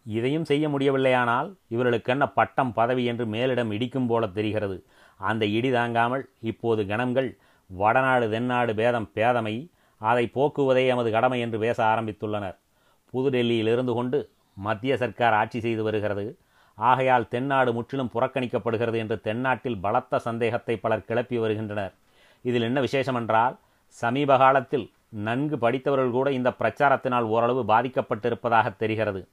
இதையும் 0.04 0.44
செய்ய 0.44 0.68
முடியவில்லையானால் 0.68 1.54
இவர்களுக்கு 1.68 2.12
என்ன 2.12 2.28
பட்டம் 2.28 2.72
பதவி 2.72 3.04
என்று 3.04 3.26
மேலிடம் 3.26 3.72
இடிக்கும் 3.72 4.06
போல 4.06 4.26
தெரிகிறது. 4.26 4.86
அந்த 5.16 5.46
இடி 5.46 5.70
தாங்காமல் 5.70 6.30
இப்போது 6.40 6.86
கணங்கள் 6.86 7.38
வடநாடு 7.70 8.30
தென்னாடு 8.30 8.74
பேதம் 8.74 9.10
பேதமை 9.14 9.70
அதை 10.00 10.24
போக்குவதே 10.26 10.86
எமது 10.86 11.10
கடமை 11.10 11.40
என்று 11.40 11.58
பேச 11.58 11.84
ஆரம்பித்துள்ளனர். 11.84 12.56
புதுடெல்லியில் 13.10 13.70
இருந்து 13.72 13.92
கொண்டு 13.94 14.30
மத்திய 14.56 14.96
சர்க்கார் 14.96 15.32
ஆட்சி 15.32 15.60
செய்து 15.60 15.82
வருகிறது. 15.82 16.38
ஆகையால் 16.78 17.28
தென்னாடு 17.28 17.72
முற்றிலும் 17.72 18.10
புறக்கணிக்கப்படுகிறது 18.14 18.96
என்று 18.96 19.20
தென்னாட்டில் 19.20 19.78
பலத்த 19.78 20.18
சந்தேகத்தை 20.18 20.76
பலர் 20.76 21.04
கிளப்பி 21.04 21.38
வருகின்றனர். 21.38 21.94
இதில் 22.42 22.62
என்ன 22.62 22.80
விசேஷம் 22.80 23.14
என்றால் 23.14 23.56
சமீப 23.88 24.36
காலத்தில் 24.36 24.90
நன்கு 25.08 25.58
படித்தவர்கள் 25.58 26.10
கூட 26.10 26.32
இந்த 26.32 26.50
பிரச்சாரத்தினால் 26.50 27.22
ஓரளவு 27.22 27.62
பாதிக்கப்பட்டிருப்பதாக 27.64 28.76
தெரிகிறது. 28.76 29.28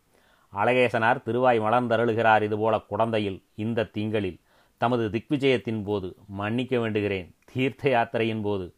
அழகேசனார் 0.54 1.24
திருவாய் 1.24 1.60
மலர்ந்தருளுகிறார் 1.60 2.42
இதுபோல 2.42 2.80
குடந்தையில் 2.80 3.44
இந்த 3.56 3.84
திங்களில். 3.84 4.40
தமது 4.78 5.10
திக்விஜயத்தின் 5.10 5.84
போது 5.84 6.16
மன்னிக்க 6.28 6.78
வேண்டுகிறேன். 6.78 7.28
தீர்த்த 7.54 7.90
யாத்திரையின் 7.90 8.42
போது 8.42 8.74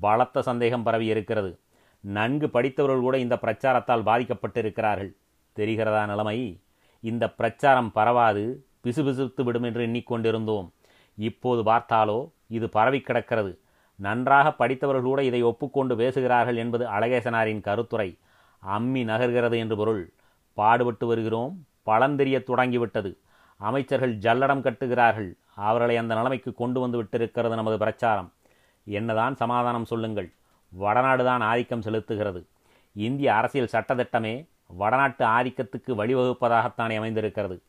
பலத்த 0.00 0.42
சந்தேகம் 0.42 0.82
பரவி 0.82 1.06
இருக்கிறது. 1.06 1.58
நன்கு 2.00 2.50
படித்தவர்கள் 2.50 3.00
கூட 3.00 3.18
இந்த 3.18 3.36
பிரச்சாரத்தால் 3.36 4.02
பாதிக்கப்பட்டிருக்கிறார்கள். 4.02 5.12
தெரிகிறதா 5.56 6.06
நிலைமை? 6.06 6.60
இந்த 7.00 7.30
பிரச்சாரம் 7.30 7.90
பரவாது 7.94 8.44
பிசுபிசுத்து 8.84 9.42
விடும் 9.42 9.62
என்று 9.62 9.86
எண்ணிக்கொண்டிருந்தோம். 9.86 10.68
இப்போது 11.16 11.62
பார்த்தாலோ 11.62 12.30
இது 12.48 12.68
பரவி 12.68 13.00
கிடக்கிறது. 13.00 13.52
நன்றாக 13.96 14.52
படித்தவர்கள் 14.52 15.04
கூட 15.04 15.22
இதை 15.24 15.42
ஒப்புக்கொண்டு 15.42 15.96
பேசுகிறார்கள் 15.96 16.56
என்பது 16.56 16.84
அழகேசனாரின் 16.86 17.60
கருத்துரை. 17.60 18.18
அம்மி 18.62 19.02
நகர்கிறது 19.04 19.56
என்று 19.56 19.76
பொருள். 19.76 20.12
பாடுபட்டு 20.52 21.06
வருகிறோம் 21.06 21.66
பலன் 21.82 22.16
தொடங்கிவிட்டது. 22.44 23.18
அமைச்சர்கள் 23.56 24.18
ஜல்லடம் 24.18 24.64
கட்டுகிறார்கள். 24.66 25.30
அவர்களை 25.54 25.96
அந்த 25.96 26.14
நிலைமைக்கு 26.14 26.54
கொண்டு 26.54 26.80
வந்து 26.80 27.02
விட்டிருக்கிறது 27.02 27.54
நமது 27.54 27.78
பிரச்சாரம். 27.78 28.32
என்னதான் 28.84 29.36
சமாதானம் 29.36 29.84
சொல்லுங்கள். 29.84 30.32
வடநாடுதான் 30.80 31.42
ஆதிக்கம் 31.42 31.82
செலுத்துகிறது. 31.82 32.44
இந்திய 32.92 33.34
அரசியல் 33.34 33.68
சட்டத்திட்டமே 33.72 34.48
வடநாட்டு 34.66 35.26
ஆதிக்கத்துக்கு 35.26 35.86
வழிவகுப்பதாகத்தானே 35.86 36.96
அமைந்திருக்கிறது. 36.96 37.62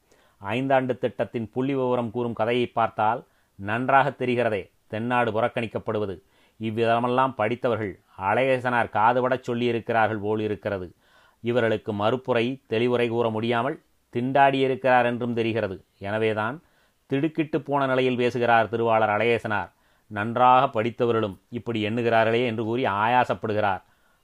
ஐந்தாண்டு 0.46 0.98
திட்டத்தின் 0.98 1.50
புள்ளி 1.54 1.76
விவரம் 1.76 2.12
கூறும் 2.12 2.34
கதையை 2.34 2.66
பார்த்தால் 2.66 3.24
நன்றாக 3.56 4.10
தெரிகிறதே 4.10 4.70
தென்னாடு 4.88 5.32
புறக்கணிக்கப்படுவது. 5.32 6.22
இவ்விதமெல்லாம் 6.62 7.34
படித்தவர்கள் 7.36 8.00
அழகேசனார் 8.22 8.90
காதுபடச் 8.90 9.44
சொல்லியிருக்கிறார்கள் 9.48 10.20
போல் 10.20 10.40
இருக்கிறது 10.40 10.94
இவர்களுக்கு 11.42 11.94
மறுப்புரை 11.94 12.62
தெளிவுரை 12.68 13.10
கூற 13.10 13.30
முடியாமல் 13.30 13.82
திண்டாடியிருக்கிறார் 14.14 15.06
என்றும் 15.06 15.34
தெரிகிறது. 15.34 15.84
எனவேதான் 15.98 16.62
திடுக்கிட்டு 17.06 17.62
போன 17.62 17.86
நிலையில் 17.86 18.18
பேசுகிறார் 18.18 18.70
திருவாளர் 18.70 19.10
அழகேசனார். 19.10 19.70
நன்றாக 20.08 20.82
படித்தவர்களும் 20.82 21.38
இப்படி 21.50 21.80
எண்ணுகிறார்களே 21.90 22.46
என்று 22.46 22.64
கூறி 22.64 22.84
ஆயாசப்படுகிறார். 22.84 23.82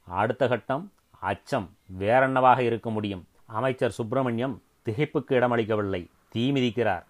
அடுத்த 0.07 0.47
கட்டம் 0.47 0.91
அச்சம் 1.19 1.67
வேறென்னவாக 1.99 2.59
இருக்க 2.59 2.89
முடியும். 2.89 3.27
அமைச்சர் 3.45 3.91
சுப்பிரமணியம் 3.91 4.61
திகைப்புக்கு 4.85 5.33
இடமளிக்கவில்லை. 5.39 6.09
தீ 6.29 6.51
மிதிக்கிறார். 6.51 7.03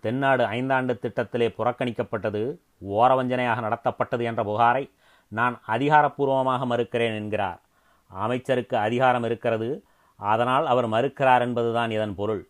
தென்னாடு 0.00 0.44
ஐந்தாண்டு 0.44 0.94
திட்டத்திலே 1.04 1.46
புறக்கணிக்கப்பட்டது 1.58 2.42
ஓரவஞ்சனையாக 2.88 3.62
நடத்தப்பட்டது 3.66 4.22
என்ற 4.22 4.42
புகாரை 4.42 4.90
நான் 5.28 5.60
அதிகாரப்பூர்வமாக 5.68 6.66
மறுக்கிறேன் 6.66 7.16
என்கிறார். 7.16 7.60
அமைச்சருக்கு 8.06 8.76
அதிகாரம் 8.76 9.24
இருக்கிறது 9.24 9.84
அதனால் 10.16 10.66
அவர் 10.66 10.86
மறுக்கிறார் 10.86 11.40
என்பதுதான் 11.40 11.90
இதன் 11.90 12.14
பொருள். 12.14 12.48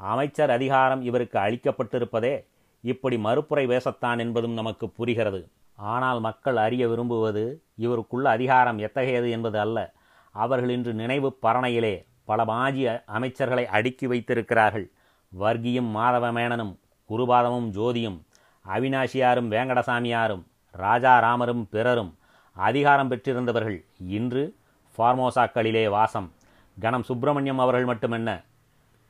அமைச்சர் 0.00 0.50
அதிகாரம் 0.50 1.02
இவருக்கு 1.02 1.38
அளிக்கப்பட்டிருப்பதே 1.38 2.44
இப்படி 2.80 3.16
மறுப்புரை 3.16 3.64
வேசத்தான் 3.66 4.18
என்பதும் 4.18 4.52
நமக்கு 4.52 4.90
புரிகிறது. 4.90 5.48
ஆனால் 5.76 6.20
மக்கள் 6.20 6.56
அறிய 6.56 6.88
விரும்புவது 6.88 7.62
இவருக்குள்ள 7.78 8.22
அதிகாரம் 8.22 8.78
எத்தகையது 8.78 9.30
என்பது 9.30 9.58
அல்ல. 9.60 9.94
அவர்கள் 10.30 10.70
இன்று 10.70 10.94
நினைவு 10.94 11.38
பரணையிலே 11.42 12.06
பல 12.24 12.44
மாஜி 12.44 12.84
அமைச்சர்களை 12.86 13.64
அடுக்கி 13.64 14.06
வைத்திருக்கிறார்கள். 14.06 14.90
வர்க்கியும் 15.38 15.90
மாதவமேனனும் 15.96 16.74
குருபாதமும் 17.10 17.68
ஜோதியும் 17.70 18.18
அவினாஷியாரும் 18.64 19.50
வேங்கடசாமியாரும் 19.54 20.44
ராஜாராமரும் 20.78 21.64
பிறரும் 21.70 22.18
அதிகாரம் 22.52 23.10
பெற்றிருந்தவர்கள் 23.10 23.84
இன்று 23.98 24.56
ஃபார்மோசாக்களிலே 24.98 25.88
வாசம். 25.88 26.32
கணம் 26.76 27.02
சுப்பிரமணியம் 27.02 27.58
அவர்கள் 27.58 27.90
மட்டுமென்ன 27.90 28.30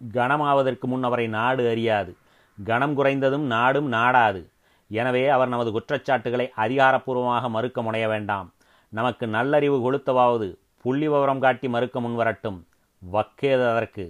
கணமாவதற்கு 0.00 0.86
முன் 0.92 1.02
அவரை 1.02 1.26
நாடு 1.28 1.64
அறியாது. 1.70 2.12
கணம் 2.58 2.94
குறைந்ததும் 2.98 3.46
நாடும் 3.54 3.92
நாடாது. 3.92 4.42
எனவே 4.90 5.28
அவர் 5.28 5.48
நமது 5.48 5.72
குற்றச்சாட்டுகளை 5.72 6.46
அதிகாரப்பூர்வமாக 6.56 7.48
மறுக்க 7.48 7.82
முனைய 7.82 8.08
வேண்டாம். 8.08 8.48
நமக்கு 8.92 9.26
நல்லறிவு 9.26 9.78
கொளுத்தவாவது 9.84 10.48
புள்ளி 10.84 11.08
விவரம் 11.08 11.38
காட்டி 11.38 11.68
மறுக்க 11.68 12.00
முன்வரட்டும். 12.00 12.58
வக்கேது 13.02 13.64
அதற்கு. 13.72 14.06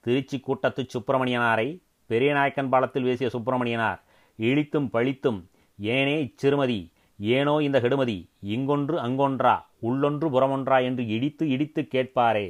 திருச்சி 0.00 0.40
கூட்டத்து 0.40 0.86
சுப்பிரமணியனாரை 0.86 1.68
பெரியநாயக்கன் 2.10 2.68
பாலத்தில் 2.68 3.04
பேசிய 3.04 3.28
சுப்பிரமணியனார் 3.28 4.00
இழித்தும் 4.38 4.88
பழித்தும் 4.92 5.40
ஏனே 5.78 6.14
இச்சிறுமதி 6.26 6.80
ஏனோ 7.18 7.54
இந்த 7.60 7.78
கெடுமதி 7.80 8.16
இங்கொன்று 8.54 8.96
அங்கொன்றா 9.06 9.54
உள்ளொன்று 9.82 10.26
புறமொன்றா 10.34 10.76
என்று 10.82 11.02
இடித்து 11.06 11.44
இடித்து 11.48 11.82
கேட்பாரே. 11.94 12.48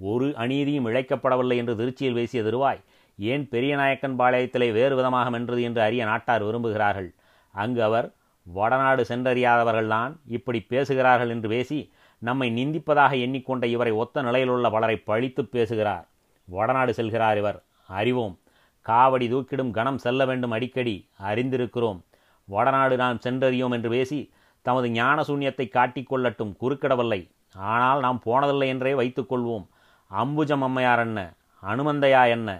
ஒரு 0.00 0.26
அநீதியும் 0.28 0.86
இழைக்கப்படவில்லை 0.86 1.56
என்று 1.56 1.74
திருச்சியில் 1.74 2.14
பேசிய 2.14 2.42
திருவாய் 2.42 2.80
ஏன் 3.18 3.48
பெரியநாயக்கன் 3.50 4.16
பாளையத்திலே 4.18 4.72
வேறு 4.72 4.96
விதமாக 4.96 5.38
மென்றது 5.38 5.60
என்று 5.60 5.80
அறிய 5.82 6.04
நாட்டார் 6.04 6.44
விரும்புகிறார்கள்? 6.44 7.10
அங்கு 7.54 7.82
அவர் 7.82 8.12
வடநாடு 8.46 9.02
சென்றறியாதவர்கள்தான் 9.08 10.12
இப்படி 10.26 10.60
பேசுகிறார்கள் 10.60 11.28
என்று 11.28 11.48
பேசி 11.48 11.92
நம்மை 12.18 12.50
நிந்திப்பதாக 12.50 13.12
எண்ணிக்கொண்ட 13.26 13.64
இவரை 13.64 13.92
ஒத்த 13.92 14.22
நிலையிலுள்ள 14.22 14.70
பலரை 14.70 14.96
பழித்து 14.96 15.44
பேசுகிறார். 15.44 16.08
வடநாடு 16.44 16.92
செல்கிறார் 16.92 17.36
இவர். 17.36 17.62
அறிவோம். 17.88 18.38
காவடி 18.86 19.26
தூக்கிடும் 19.28 19.70
கணம் 19.70 19.98
செல்ல 19.98 20.24
வேண்டும் 20.24 20.50
அடிக்கடி. 20.50 21.08
அறிந்திருக்கிறோம். 21.22 22.00
வடநாடு 22.44 22.96
நாம் 22.96 23.18
சென்றறியோம் 23.18 23.70
என்று 23.70 23.90
பேசி 23.90 24.32
தமது 24.62 24.90
ஞான 24.90 25.22
சூன்யத்தை 25.22 25.66
காட்டிக்கொள்ளட்டும் 25.68 26.56
குறுக்கிடவில்லை. 26.60 27.20
ஆனால் 27.54 28.00
நாம் 28.00 28.22
போனதில்லை 28.26 28.66
என்றே 28.66 28.92
வைத்துக்கொள்வோம் 28.92 29.66
அம்புஜம் 30.10 30.64
அம்மையார் 30.66 30.98
என்ன 30.98 31.20
அனுமந்தையா 31.62 32.22
என்ன 32.28 32.50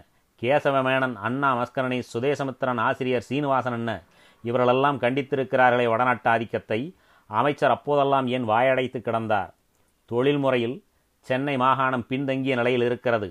கேசவமேனன் 0.43 1.17
அண்ணா 1.17 1.49
மஸ்கரணி 1.57 1.99
சுதேசமித்திரன் 2.13 2.81
ஆசிரியர் 2.81 3.27
சீனிவாசன் 3.29 3.73
என்ன 3.73 4.03
இவர்களெல்லாம் 4.45 5.01
கண்டித்திருக்கிறார்களே 5.01 5.87
வடநாட்டு 5.89 6.29
ஆதிக்கத்தை 6.31 6.95
அமைச்சர் 7.31 7.71
அப்போதெல்லாம் 7.71 8.27
ஏன் 8.27 8.47
வாயடைத்து 8.49 9.01
கிடந்தார். 9.01 9.51
தொழில் 10.11 10.39
முறையில் 10.39 10.77
சென்னை 11.27 11.57
மாகாணம் 11.57 12.07
பின்தங்கிய 12.07 12.55
நிலையில் 12.57 12.83
இருக்கிறது. 12.83 13.29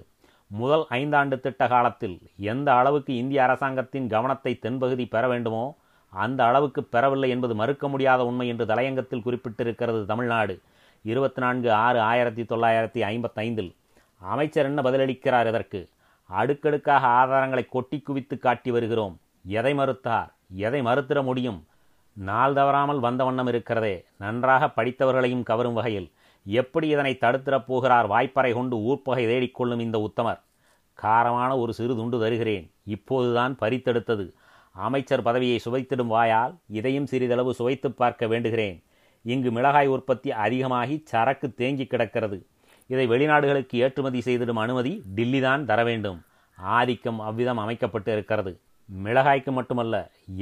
முதல் 0.51 0.85
ஐந்தாண்டு 0.89 1.39
திட்ட 1.39 1.63
காலத்தில் 1.67 2.17
எந்த 2.51 2.69
அளவுக்கு 2.73 3.11
இந்திய 3.15 3.43
அரசாங்கத்தின் 3.43 4.07
கவனத்தை 4.07 4.59
தென்பகுதி 4.61 5.05
பெற 5.09 5.23
வேண்டுமோ 5.27 5.65
அந்த 6.13 6.39
அளவுக்கு 6.45 6.83
பெறவில்லை 6.83 7.29
என்பது 7.29 7.55
மறுக்க 7.55 7.88
முடியாத 7.88 8.21
உண்மை 8.25 8.47
என்று 8.47 8.65
தலையங்கத்தில் 8.65 9.25
குறிப்பிட்டிருக்கிறது 9.25 10.05
தமிழ்நாடு. 10.05 10.55
இருபத்தி 11.05 11.41
நான்கு 11.41 11.69
ஆறு 11.71 11.99
ஆயிரத்தி 12.11 12.43
தொள்ளாயிரத்தி 12.43 13.01
ஐம்பத்தைந்தில் 13.11 13.71
அமைச்சர் 14.19 14.65
என்ன 14.65 14.81
பதிலளிக்கிறார் 14.81 15.47
இதற்கு 15.47 15.89
அடுக்கடுக்காக 16.23 17.07
ஆதாரங்களை 17.07 17.65
கொட்டி 17.65 17.99
குவித்து 17.99 18.38
காட்டி 18.38 18.71
வருகிறோம். 18.71 19.19
எதை 19.47 19.73
மறுத்தார்? 19.73 20.29
எதை 20.53 20.81
மறுத்திட 20.81 21.23
முடியும்? 21.23 21.67
நாள் 22.13 22.53
தவறாமல் 22.53 22.99
வந்த 22.99 23.23
வண்ணம் 23.23 23.47
இருக்கிறதே. 23.47 24.05
நன்றாக 24.17 24.71
படித்தவர்களையும் 24.75 25.43
கவரும் 25.43 25.73
வகையில் 25.73 26.11
எப்படி 26.45 26.88
இதனை 26.88 27.17
தடுத்திடப் 27.21 27.67
போகிறார் 27.67 28.09
வாய்ப்பறை 28.09 28.53
கொண்டு 28.53 28.77
ஊர்ப்பகை 28.77 29.25
தேடிக்கொள்ளும் 29.27 29.79
இந்த 29.79 30.09
உத்தமர்? 30.09 30.39
காரமான 31.01 31.59
ஒரு 31.59 31.73
சிறு 31.73 31.95
துண்டு 31.95 32.19
தருகிறேன். 32.19 32.71
இப்போதுதான் 32.85 33.57
பறித்தெடுத்தது. 33.61 34.33
அமைச்சர் 34.73 35.21
பதவியை 35.21 35.59
சுவைத்திடும் 35.65 36.07
வாயால் 36.07 36.55
இதையும் 36.67 37.05
சிறிதளவு 37.05 37.53
சுவைத்து 37.53 37.91
பார்க்க 37.91 38.25
வேண்டுகிறேன். 38.25 38.83
இங்கு 39.21 39.51
மிளகாய் 39.51 39.88
உற்பத்தி 39.88 40.31
அதிகமாகி 40.31 41.01
சரக்கு 41.05 41.53
தேங்கி 41.53 41.85
கிடக்கிறது. 41.85 42.45
இதை 42.89 43.05
வெளிநாடுகளுக்கு 43.12 43.75
ஏற்றுமதி 43.86 44.19
செய்திடும் 44.25 44.62
அனுமதி 44.63 44.93
டில்லிதான் 45.15 45.65
தர 45.69 45.79
வேண்டும். 45.89 46.19
ஆதிக்கம் 46.58 47.19
அவ்விதம் 47.19 47.62
அமைக்கப்பட்டு 47.63 48.12
இருக்கிறது. 48.15 48.51
மிளகாய்க்கு 48.89 49.51
மட்டுமல்ல 49.58 49.96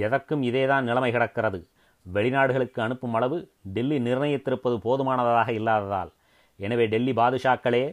எதற்கும் 0.06 0.44
இதேதான் 0.50 0.88
நிலைமை 0.90 1.12
கிடக்கிறது. 1.12 1.60
வெளிநாடுகளுக்கு 2.06 2.80
அனுப்பும் 2.86 3.16
அளவு 3.18 3.38
டெல்லி 3.76 3.98
நிர்ணயித்திருப்பது 4.00 4.76
போதுமானதாக 4.86 5.50
இல்லாததால். 5.60 6.12
எனவே 6.60 6.86
டெல்லி 6.94 7.14
பாதுஷாக்களே 7.14 7.84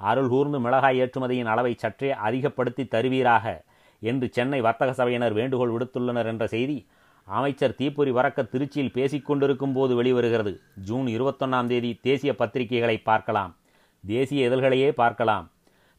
அருள் 0.00 0.28
கூர்ந்து 0.28 0.58
மிளகாய் 0.60 0.98
ஏற்றுமதியின் 1.02 1.50
அளவை 1.52 1.72
சற்றே 1.82 2.10
அதிகப்படுத்தி 2.26 2.84
தருவீராக 2.94 3.46
என்று 4.02 4.26
சென்னை 4.36 4.60
வர்த்தக 4.66 4.92
சபையினர் 5.00 5.34
வேண்டுகோள் 5.38 5.74
விடுத்துள்ளனர் 5.74 6.30
என்ற 6.32 6.46
செய்தி 6.54 6.78
அமைச்சர் 7.26 7.78
தீப்பொறி 7.80 8.12
வரக்க 8.18 8.40
திருச்சியில் 8.52 8.94
பேசிக்கொண்டிருக்கும் 8.98 9.74
போது 9.74 9.92
வெளிவருகிறது. 9.98 10.52
ஜூன் 10.88 11.08
இருபத்தொன்னாம் 11.16 11.68
தேதி 11.72 11.90
தேசிய 12.08 12.32
பத்திரிகைகளை 12.38 12.96
பார்க்கலாம். 13.10 13.52
தேசிய 14.06 14.48
இதழ்களையே 14.50 14.90
பார்க்கலாம். 14.90 15.50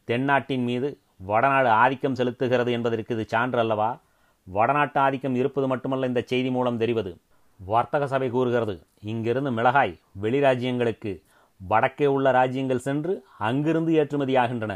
தென்னாட்டின் 0.07 0.63
மீது 0.63 0.87
வடநாடு 1.17 1.69
ஆதிக்கம் 1.69 2.13
செலுத்துகிறது 2.13 2.71
என்பதற்கு 2.71 3.15
இது 3.15 3.25
சான்று 3.27 3.59
அல்லவா? 3.59 4.01
வடநாட்டு 4.47 4.99
ஆதிக்கம் 4.99 5.35
இருப்பது 5.35 5.67
மட்டுமல்ல 5.67 6.05
இந்த 6.05 6.21
செய்தி 6.21 6.49
மூலம் 6.51 6.77
தெரிவது. 6.77 7.11
வர்த்தக 7.59 8.07
சபை 8.07 8.29
கூறுகிறது 8.29 8.75
இங்கிருந்து 9.01 9.51
மிளகாய் 9.51 9.99
வெளிராஜ்யங்களுக்கு 10.21 11.11
வடக்கே 11.57 12.05
உள்ள 12.05 12.31
ராஜ்யங்கள் 12.31 12.85
சென்று 12.87 13.13
அங்கிருந்து 13.37 13.91
ஏற்றுமதியாகின்றன 13.93 14.73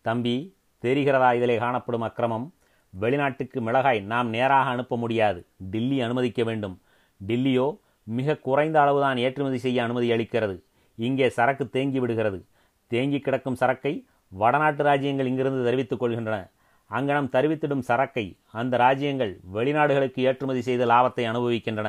தம்பி 0.00 0.54
தெரிகிறதா? 0.82 1.34
இதிலே 1.34 1.56
காணப்படும் 1.56 2.00
அக்கிரமம். 2.00 2.46
வெளிநாட்டுக்கு 2.90 3.60
மிளகாய் 3.60 4.00
நாம் 4.00 4.28
நேராக 4.28 4.70
அனுப்ப 4.70 4.96
முடியாது. 4.96 5.46
டில்லி 5.70 6.00
அனுமதிக்க 6.00 6.42
வேண்டும். 6.44 6.80
டில்லியோ 7.26 7.78
மிக 8.02 8.36
குறைந்த 8.36 8.80
அளவுதான் 8.80 9.16
ஏற்றுமதி 9.16 9.58
செய்ய 9.58 9.82
அனுமதி 9.82 10.10
அளிக்கிறது. 10.10 10.56
இங்கே 10.96 11.28
சரக்கு 11.28 11.70
தேங்கி 11.70 12.00
விடுகிறது. 12.00 12.44
தேங்கி 12.86 13.18
கிடக்கும் 13.18 13.58
சரக்கை 13.60 14.06
வடநாட்டு 14.28 14.82
ராஜ்யங்கள் 14.84 15.26
இங்கிருந்து 15.26 15.64
தெரிவித்துக் 15.64 16.02
கொள்கின்றன. 16.02 16.38
அங்கனம் 16.90 17.30
தெரிவித்திடும் 17.32 17.84
சரக்கை 17.88 18.36
அந்த 18.52 18.76
ராஜ்யங்கள் 18.76 19.40
வெளிநாடுகளுக்கு 19.54 20.20
ஏற்றுமதி 20.20 20.60
செய்த 20.60 20.86
லாபத்தை 20.86 21.24
அனுபவிக்கின்றன. 21.30 21.88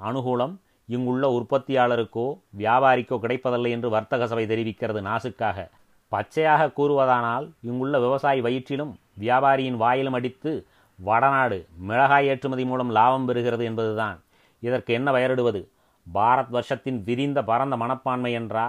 அனுகூலம் 0.00 0.54
இங்குள்ள 0.86 1.24
உற்பத்தியாளருக்கோ 1.38 2.26
வியாபாரிக்கோ 2.58 3.18
கிடைப்பதில்லை 3.18 3.70
என்று 3.70 3.88
வர்த்தக 3.90 4.26
சபை 4.26 4.44
தெரிவிக்கிறது 4.46 5.00
நாசுக்காக. 5.02 5.68
பச்சையாக 6.12 6.70
கூறுவதானால் 6.76 7.46
இங்குள்ள 7.60 7.98
விவசாயி 7.98 8.40
வயிற்றிலும் 8.40 8.92
வியாபாரியின் 9.20 9.76
வாயிலும் 9.76 10.12
அடித்து 10.12 10.52
வடநாடு 10.98 11.66
மிளகாய் 11.78 12.26
ஏற்றுமதி 12.26 12.64
மூலம் 12.64 12.90
லாபம் 12.90 13.28
பெறுகிறது 13.28 13.62
என்பதுதான். 13.62 14.22
இதற்கு 14.62 14.94
என்ன 14.94 15.08
பெயரிடுவது? 15.12 15.60
பாரத் 16.06 16.48
வருஷத்தின் 16.48 17.04
விரிந்த 17.04 17.42
பரந்த 17.42 17.76
மனப்பான்மை 17.76 18.32
என்றா 18.32 18.66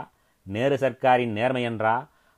நேரு 0.56 0.76
சர்க்காரின் 0.76 1.36
நேர்மை 1.38 1.64
என்றா? 1.64 1.96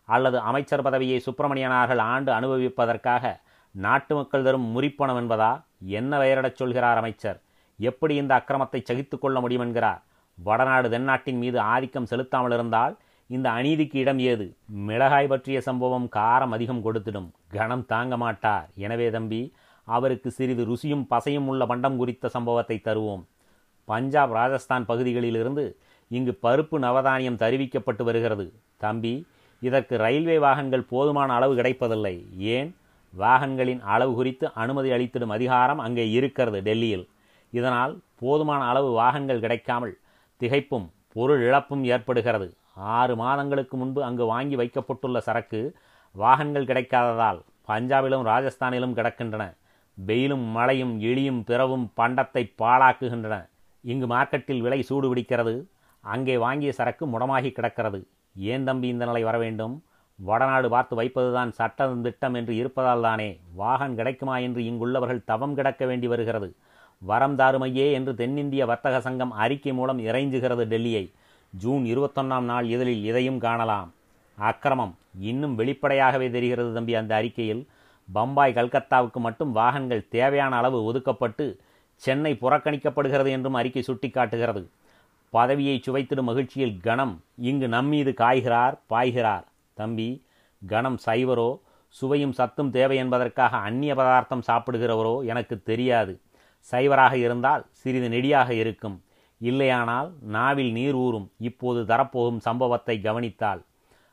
அல்லது 0.09 0.37
அமைச்சர் 0.49 0.85
பதவியை 0.87 1.17
சுப்பிரமணியனார்கள் 1.25 2.01
ஆண்டு 2.11 2.31
அனுபவிப்பதற்காக 2.37 3.33
நாட்டு 3.75 4.13
மக்கள் 4.15 4.43
தரும் 4.43 4.67
முறிப்பணம் 4.75 5.19
என்பதா? 5.21 5.51
என்ன 5.99 6.11
பெயரிடச் 6.19 6.59
சொல்கிறார் 6.61 6.99
அமைச்சர்? 7.01 7.37
எப்படி 7.79 8.13
இந்த 8.15 8.31
அக்கிரமத்தை 8.37 8.79
சகித்து 8.89 9.15
கொள்ள 9.19 9.39
முடியும் 9.39 9.63
என்கிறார்? 9.65 10.01
வடநாடு 10.37 10.87
தென்னாட்டின் 10.89 11.39
மீது 11.43 11.57
ஆதிக்கம் 11.74 12.09
செலுத்தாமல் 12.11 12.51
இருந்தால் 12.51 12.93
இந்த 13.29 13.47
அநீதிக்கு 13.50 13.97
இடம் 14.03 14.19
ஏது? 14.31 14.45
மிளகாய் 14.87 15.27
பற்றிய 15.27 15.57
சம்பவம் 15.61 16.07
காரம் 16.15 16.53
அதிகம் 16.55 16.83
கொடுத்திடும். 16.85 17.29
கணம் 17.57 17.85
தாங்க 17.85 18.15
மாட்டார். 18.17 18.67
எனவே 18.75 19.07
தம்பி 19.09 19.41
அவருக்கு 19.87 20.29
சிறிது 20.31 20.63
ருசியும் 20.65 21.05
பசையும் 21.09 21.47
உள்ள 21.51 21.65
பண்டம் 21.65 21.97
குறித்த 21.97 22.33
சம்பவத்தை 22.35 22.77
தருவோம். 22.83 23.24
பஞ்சாப் 23.87 24.33
ராஜஸ்தான் 24.39 24.85
பகுதிகளிலிருந்து 24.85 25.65
இங்கு 26.15 26.33
பருப்பு 26.45 26.75
நவதானியம் 26.85 27.41
தருவிக்கப்பட்டு 27.43 28.03
வருகிறது. 28.03 28.45
தம்பி 28.77 29.13
இதற்கு 29.61 29.95
ரயில்வே 29.97 30.37
வாகனங்கள் 30.45 30.89
போதுமான 30.91 31.29
அளவு 31.33 31.53
கிடைப்பதில்லை. 31.55 32.15
ஏன்? 32.55 32.69
வாகனங்களின் 33.13 33.81
அளவு 33.93 34.13
குறித்து 34.13 34.45
அனுமதி 34.53 34.89
அளித்திடும் 34.91 35.33
அதிகாரம் 35.37 35.81
அங்கே 35.85 36.05
இருக்கிறது 36.17 36.59
டெல்லியில். 36.61 37.05
இதனால் 37.51 37.93
போதுமான 38.21 38.61
அளவு 38.71 38.89
வாகனங்கள் 38.91 39.43
கிடைக்காமல் 39.45 39.93
திகைப்பும் 40.41 40.87
பொருள் 41.13 41.41
இழப்பும் 41.47 41.83
ஏற்படுகிறது. 41.93 42.47
ஆறு 42.74 43.13
மாதங்களுக்கு 43.15 43.75
முன்பு 43.77 44.01
அங்கு 44.03 44.25
வாங்கி 44.25 44.55
வைக்கப்பட்டுள்ள 44.55 45.19
சரக்கு 45.27 45.61
வாகனங்கள் 46.15 46.69
கிடைக்காததால் 46.71 47.39
பஞ்சாபிலும் 47.67 48.27
ராஜஸ்தானிலும் 48.31 48.95
கிடக்கின்றன. 49.00 49.43
வெயிலும் 49.97 50.45
மழையும் 50.57 50.93
இழியும் 51.09 51.41
பிறவும் 51.43 51.85
பண்டத்தை 52.00 52.43
பாழாக்குகின்றன. 52.61 53.35
இங்கு 53.83 54.07
மார்க்கெட்டில் 54.07 54.63
விலை 54.65 54.79
சூடு 54.89 55.07
பிடிக்கிறது 55.11 55.53
அங்கே 56.01 56.37
வாங்கிய 56.37 56.72
சரக்கு 56.72 57.05
முடமாகி 57.07 57.51
கிடக்கிறது. 57.51 58.07
ஏன் 58.35 58.64
தம்பி 58.64 58.87
இந்த 58.87 59.05
நிலை 59.05 59.24
வர 59.24 59.37
வேண்டும்? 59.37 59.83
வடநாடு 60.20 60.70
பார்த்து 60.70 60.96
வைப்பதுதான் 61.01 61.51
சட்ட 61.51 61.87
திட்டம் 61.87 62.33
என்று 62.33 62.55
இருப்பதால் 62.55 63.01
தானே. 63.01 63.40
வாகன் 63.55 63.96
கிடைக்குமா 63.96 64.37
என்று 64.37 64.61
இங்குள்ளவர்கள் 64.61 65.24
தவம் 65.24 65.53
கிடக்க 65.53 65.85
வேண்டி 65.85 66.07
வருகிறது. 66.07 66.55
வரம் 67.01 67.37
தாருமையே 67.37 67.92
என்று 67.92 68.16
தென்னிந்திய 68.16 68.66
வர்த்தக 68.66 69.01
சங்கம் 69.01 69.31
அறிக்கை 69.31 69.74
மூலம் 69.74 70.00
இறைஞ்சுகிறது 70.00 70.66
டெல்லியை. 70.66 71.11
ஜூன் 71.53 71.83
இருபத்தொன்னாம் 71.83 72.48
நாள் 72.51 72.66
இதழில் 72.66 73.03
இதையும் 73.03 73.37
காணலாம். 73.37 73.94
அக்கிரமம் 74.37 74.96
இன்னும் 75.20 75.55
வெளிப்படையாகவே 75.55 76.29
தெரிகிறது 76.29 76.74
தம்பி 76.74 76.96
அந்த 76.96 77.16
அறிக்கையில். 77.16 77.68
பம்பாய் 78.14 78.53
கல்கத்தாவுக்கு 78.53 79.20
மட்டும் 79.20 79.51
வாகனங்கள் 79.51 80.07
தேவையான 80.09 80.55
அளவு 80.55 80.94
ஒதுக்கப்பட்டு 80.94 81.57
சென்னை 81.96 82.37
புறக்கணிக்கப்படுகிறது 82.42 83.29
என்றும் 83.29 83.53
அறிக்கை 83.53 83.83
சுட்டிக்காட்டுகிறது. 83.87 84.68
பதவியை 85.33 85.75
சுவைத்திடும் 85.85 86.29
மகிழ்ச்சியில் 86.29 86.79
கணம் 86.79 87.13
இங்கு 87.50 87.67
நம்மீது 87.67 88.11
காய்கிறார் 88.13 88.75
பாய்கிறார். 88.87 89.46
தம்பி 89.74 90.09
கணம் 90.61 90.98
சைவரோ 91.05 91.59
சுவையும் 91.96 92.35
சத்தும் 92.39 92.70
தேவை 92.70 92.98
என்பதற்காக 92.98 93.57
அந்நிய 93.57 93.94
பதார்த்தம் 93.96 94.44
சாப்பிடுகிறவரோ 94.48 95.15
எனக்கு 95.25 95.55
தெரியாது. 95.63 96.13
சைவராக 96.72 97.13
இருந்தால் 97.13 97.63
சிறிது 97.72 98.09
நெடியாக 98.09 98.53
இருக்கும். 98.53 98.98
இல்லையானால் 99.41 100.09
நாவில் 100.35 100.72
நீர் 100.72 100.94
ஊறும். 100.94 101.31
இப்போது 101.37 101.79
தரப்போகும் 101.81 102.44
சம்பவத்தை 102.48 103.01
கவனித்தால். 103.01 103.61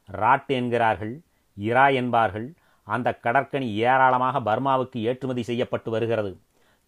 ராட்டு 0.09 0.54
என்கிறார்கள் 0.54 1.14
இரா 1.57 1.88
என்பார்கள். 2.00 2.48
அந்த 2.87 3.09
கடற்கனி 3.22 3.68
ஏராளமாக 3.88 4.40
பர்மாவுக்கு 4.40 4.98
ஏற்றுமதி 5.00 5.42
செய்யப்பட்டு 5.42 5.90
வருகிறது. 5.90 6.33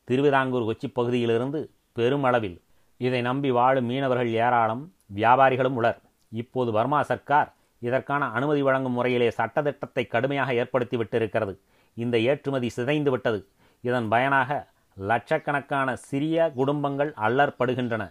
திருவிதாங்கூர் 0.08 0.68
கொச்சி 0.68 0.88
பகுதியிலிருந்து 0.92 1.60
பெருமளவில். 1.92 2.58
இதை 3.06 3.20
நம்பி 3.20 3.50
வாழும் 3.50 3.84
மீனவர்கள் 3.84 4.30
ஏராளம் 4.30 4.92
வியாபாரிகளும் 5.14 5.76
உளர். 5.80 6.00
இப்போது 6.32 6.72
பர்மா 6.72 7.02
சர்க்கார் 7.02 7.52
இதற்கான 7.78 8.24
அனுமதி 8.26 8.62
வழங்கும் 8.62 8.92
முறையிலே 8.92 9.28
சட்டத்திட்டத்தை 9.30 10.06
கடுமையாக 10.06 10.52
ஏற்படுத்திவிட்டிருக்கிறது. 10.52 11.54
இந்த 11.94 12.18
ஏற்றுமதி 12.18 12.68
சிதைந்து 12.68 13.10
விட்டது 13.10 13.40
இதன் 13.80 14.08
பயனாக 14.08 14.68
லட்சக்கணக்கான 14.96 15.96
சிறிய 15.96 16.52
குடும்பங்கள் 16.54 17.12
அல்லற்படுகின்றன. 17.26 18.02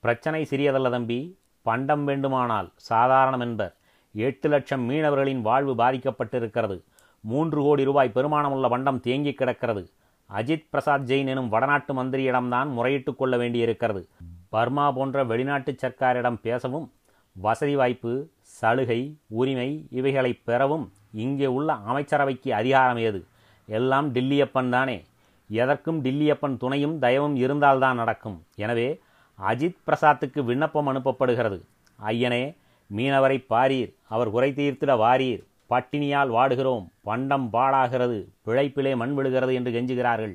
பிரச்சனை 0.00 0.46
சிறியதல்ல 0.50 0.90
தம்பி. 0.90 1.20
பண்டம் 1.62 2.04
வேண்டுமானால் 2.04 2.68
சாதாரணம் 2.90 3.40
என்பர். 3.40 3.74
எட்டு 4.14 4.48
லட்சம் 4.48 4.90
மீனவர்களின் 4.90 5.40
வாழ்வு 5.40 5.74
பாதிக்கப்பட்டிருக்கிறது. 5.74 6.78
மூன்று 7.20 7.60
கோடி 7.62 7.84
ரூபாய் 7.84 8.14
பெருமானமுள்ள 8.14 8.68
பண்டம் 8.68 9.00
தேங்கி 9.00 9.32
கிடக்கிறது. 9.32 9.90
அஜித் 10.34 10.66
பிரசாத் 10.70 11.10
ஜெயின் 11.10 11.26
எனும் 11.26 11.48
வடநாட்டு 11.48 11.94
மந்திரியிடம்தான் 11.94 12.72
முறையிட்டுக் 12.72 13.16
கொள்ள 13.16 13.36
வேண்டியிருக்கிறது. 13.36 14.08
பர்மா 14.48 14.92
போன்ற 14.92 15.24
வெளிநாட்டு 15.24 15.76
சர்க்காரிடம் 15.82 16.40
பேசவும் 16.42 16.92
வசதி 17.32 17.76
வாய்ப்பு 17.76 18.28
சலுகை 18.40 19.16
உரிமை 19.26 19.86
இவைகளை 19.90 20.32
பெறவும் 20.32 20.92
இங்கே 21.12 21.46
உள்ள 21.46 21.72
அமைச்சரவைக்கு 21.72 22.48
அதிகாரம் 22.48 22.96
ஏது? 22.96 23.24
எல்லாம் 23.66 24.12
டில்லியப்பன் 24.12 24.68
தானே. 24.68 25.04
எதற்கும் 25.48 26.04
டில்லியப்பன் 26.04 26.56
துணையும் 26.56 27.02
தயவும் 27.02 27.36
இருந்தால்தான் 27.36 27.96
நடக்கும். 27.96 28.44
எனவே 28.54 29.00
அஜித் 29.48 29.76
பிரசாத்துக்கு 29.86 30.44
விண்ணப்பம் 30.44 30.88
அனுப்பப்படுகிறது. 30.88 31.60
ஐயனே 32.04 32.56
மீனவரை 32.96 33.44
பாரீர். 33.50 33.94
அவர் 34.08 34.30
குறை 34.30 34.52
தீர்த்திட 34.52 34.96
வாரீர். 34.96 35.46
பட்டினியால் 35.72 36.30
வாடுகிறோம். 36.36 36.86
பண்டம் 37.02 37.48
பாழாகிறது. 37.52 38.18
பிழைப்பிலே 38.46 38.96
மண் 38.96 39.14
விழுகிறது 39.14 39.54
என்று 39.54 39.72
கெஞ்சுகிறார்கள். 39.72 40.34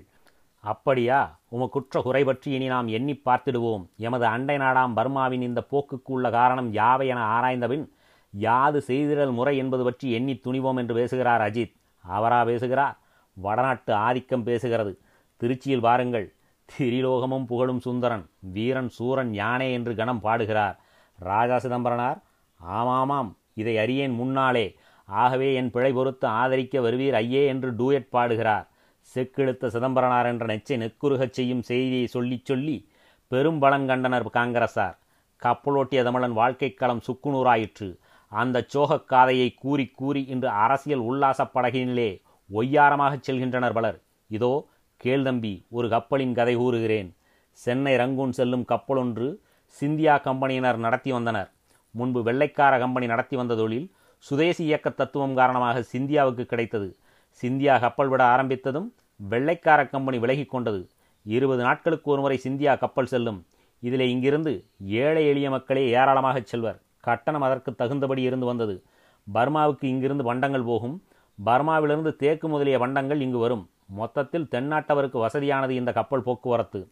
அப்படியா? 0.60 1.39
உமக்குற்ற 1.52 2.02
குறை 2.02 2.23
பற்றி 2.23 2.52
இனி 2.52 2.67
நாம் 2.67 2.88
எண்ணி 2.88 3.21
பார்த்திடுவோம். 3.26 3.84
எமது 3.97 4.26
அண்டை 4.26 4.58
நாடாம் 4.58 4.95
பர்மாவின் 4.95 5.41
இந்த 5.41 5.63
போக்குக்கு 5.71 6.13
உள்ள 6.15 6.30
காரணம் 6.30 6.73
யாவை 6.73 7.08
என 7.08 7.21
ஆராய்ந்தபின் 7.23 7.86
யாது 8.32 8.84
செய்திடல் 8.88 9.32
முறை 9.32 9.58
என்பது 9.58 9.84
பற்றி 9.84 10.12
எண்ணி 10.12 10.34
துணிவோம் 10.34 10.78
என்று 10.78 10.95
பேசுகிறார் 10.95 11.41
அஜித். 11.41 11.76
அவரா 12.02 12.43
பேசுகிறார் 12.43 12.97
வடநாட்டு 13.34 13.93
ஆதிக்கம் 13.93 14.45
பேசுகிறது. 14.45 14.97
திருச்சியில் 15.39 15.80
பாருங்கள். 15.80 16.34
திரிலோகமும் 16.69 17.45
புகழும் 17.45 17.80
சுந்தரன். 17.80 18.30
வீரன் 18.39 18.89
சூரன் 18.89 19.32
யானே 19.32 19.71
என்று 19.71 19.95
கணம் 19.95 20.19
பாடுகிறார். 20.19 20.80
ராஜா 21.19 21.60
சிதம்பரனார் 21.60 22.21
ஆமாமாம். 22.73 23.34
இதை 23.54 23.78
அறியேன் 23.78 24.12
முன்னாலே. 24.12 24.76
ஆகவே 25.08 25.54
என் 25.54 25.72
பிழை 25.72 25.93
பொறுத்து 25.93 26.28
ஆதரிக்க 26.28 26.80
வருவீர் 26.80 27.13
ஐயே 27.13 27.48
என்று 27.48 27.72
டூயட் 27.72 28.10
பாடுகிறார். 28.10 28.70
செக்கெழுத்த 29.15 29.67
சிதம்பரனார் 29.67 30.26
என்ற 30.26 30.46
நெச்சை 30.46 30.78
நெக்குருகச் 30.78 31.30
செய்யும் 31.30 31.62
செய்தியை 31.62 32.08
சொல்லிச் 32.08 32.46
சொல்லி 32.46 32.89
பெரும் 33.28 33.60
பலன் 33.60 33.88
கண்டனர் 33.88 34.30
காங்கிரசார். 34.30 34.98
கப்பலோட்டிய 35.43 36.04
தமிழன் 36.04 36.34
வாழ்க்கைக் 36.34 36.78
களம் 36.78 37.02
சுக்குநூறாயிற்று. 37.08 37.98
அந்த 38.30 38.63
சோகக் 38.67 39.12
காதையை 39.12 39.54
கூறி 39.54 39.88
கூறி 39.88 40.26
இன்று 40.26 40.50
அரசியல் 40.50 41.02
உல்லாசப் 41.02 41.52
படகினிலே 41.54 42.22
ஒய்யாரமாகச் 42.54 43.22
செல்கின்றனர் 43.28 43.74
பலர். 43.74 44.02
இதோ 44.28 44.67
கேள்தம்பி 44.98 45.65
ஒரு 45.70 45.89
கப்பலின் 45.89 46.34
கதை 46.34 46.56
கூறுகிறேன். 46.56 47.15
சென்னை 47.52 47.96
ரங்கூன் 47.96 48.30
செல்லும் 48.30 48.65
கப்பலொன்று 48.67 49.38
சிந்தியா 49.82 50.22
கம்பெனியினர் 50.22 50.78
நடத்தி 50.78 51.12
வந்தனர். 51.12 51.52
முன்பு 51.91 52.24
வெள்ளைக்கார 52.24 52.80
கம்பெனி 52.80 53.06
நடத்தி 53.06 53.36
வந்த 53.36 53.56
தொழில் 53.56 53.91
சுதேசி 54.18 54.64
இயக்க 54.64 54.90
தத்துவம் 54.90 55.36
காரணமாக 55.36 55.84
சிந்தியாவுக்கு 55.98 56.44
கிடைத்தது. 56.44 56.96
சிந்தியா 57.42 57.80
கப்பல் 57.80 58.08
விட 58.08 58.24
ஆரம்பித்ததும் 58.24 58.90
வெள்ளைக்கார 59.30 59.90
கம்பெனி 59.90 60.20
விலகிக் 60.20 60.50
கொண்டது. 60.50 60.90
இருபது 61.24 61.64
நாட்களுக்கு 61.64 62.12
ஒருமுறை 62.12 62.40
சிந்தியா 62.44 62.80
கப்பல் 62.80 63.06
செல்லும். 63.06 63.46
இதில் 63.80 64.00
இங்கிருந்து 64.00 64.66
ஏழை 64.86 65.28
எளிய 65.28 65.50
மக்களே 65.50 65.94
ஏராளமாகச் 65.94 66.46
செல்வர். 66.46 66.82
கட்டணம் 67.00 67.42
அதற்கு 67.42 67.76
தகுந்தபடி 67.76 68.22
இருந்து 68.22 68.46
வந்தது. 68.46 68.84
பர்மாவுக்கு 69.34 69.86
இங்கிருந்து 69.86 70.24
வண்டங்கள் 70.24 70.64
போகும். 70.64 71.04
பர்மாவிலிருந்து 71.46 72.16
தேக்கு 72.16 72.48
முதலிய 72.48 72.80
வண்டங்கள் 72.80 73.22
இங்கு 73.22 73.38
வரும். 73.38 73.70
மொத்தத்தில் 73.86 74.48
தென்னாட்டவருக்கு 74.52 75.26
வசதியானது 75.26 75.70
இந்த 75.70 75.92
கப்பல் 75.92 76.24
போக்குவரத்து. 76.24 76.88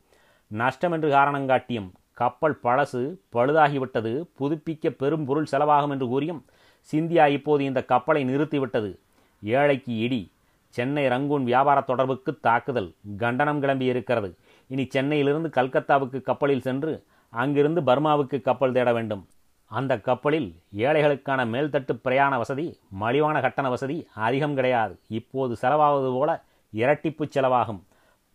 நஷ்டம் 0.48 0.92
என்று 0.92 1.10
காரணங்காட்டியும் 1.10 1.92
கப்பல் 2.14 2.60
பழசு 2.64 3.18
பழுதாகிவிட்டது. 3.34 4.28
புதுப்பிக்க 4.40 4.90
பெரும் 4.90 5.26
பொருள் 5.26 5.48
செலவாகும் 5.52 5.90
என்று 5.90 6.08
கூறியும் 6.08 6.46
சிந்தியா 6.92 7.28
இப்போது 7.28 7.64
இந்த 7.64 7.84
கப்பலை 7.84 8.26
நிறுத்திவிட்டது. 8.26 8.98
ஏழைக்கு 9.44 9.98
இடி. 9.98 10.32
சென்னை 10.70 11.08
ரங்கூன் 11.08 11.44
வியாபார 11.44 11.82
தொடர்புக்கு 11.82 12.40
தாக்குதல். 12.40 12.94
கண்டனம் 13.18 13.60
கிளம்பி 13.60 13.86
இருக்கிறது. 13.86 14.38
இனி 14.68 14.86
சென்னையிலிருந்து 14.86 15.50
கல்கத்தாவுக்கு 15.56 16.22
கப்பலில் 16.22 16.62
சென்று 16.62 17.04
அங்கிருந்து 17.30 17.82
பர்மாவுக்கு 17.82 18.42
கப்பல் 18.42 18.72
தேட 18.72 18.94
வேண்டும். 18.94 19.28
அந்த 19.66 20.00
கப்பலில் 20.00 20.56
ஏழைகளுக்கான 20.78 21.46
மேல்தட்டு 21.46 21.94
பிரயாண 22.02 22.38
வசதி 22.38 22.80
மலிவான 22.90 23.42
கட்டண 23.42 23.70
வசதி 23.70 24.08
அதிகம் 24.16 24.56
கிடையாது. 24.56 25.00
இப்போது 25.08 25.56
செலவாவது 25.62 26.14
போல 26.14 26.44
இரட்டிப்பு 26.74 27.24
செலவாகும். 27.36 27.82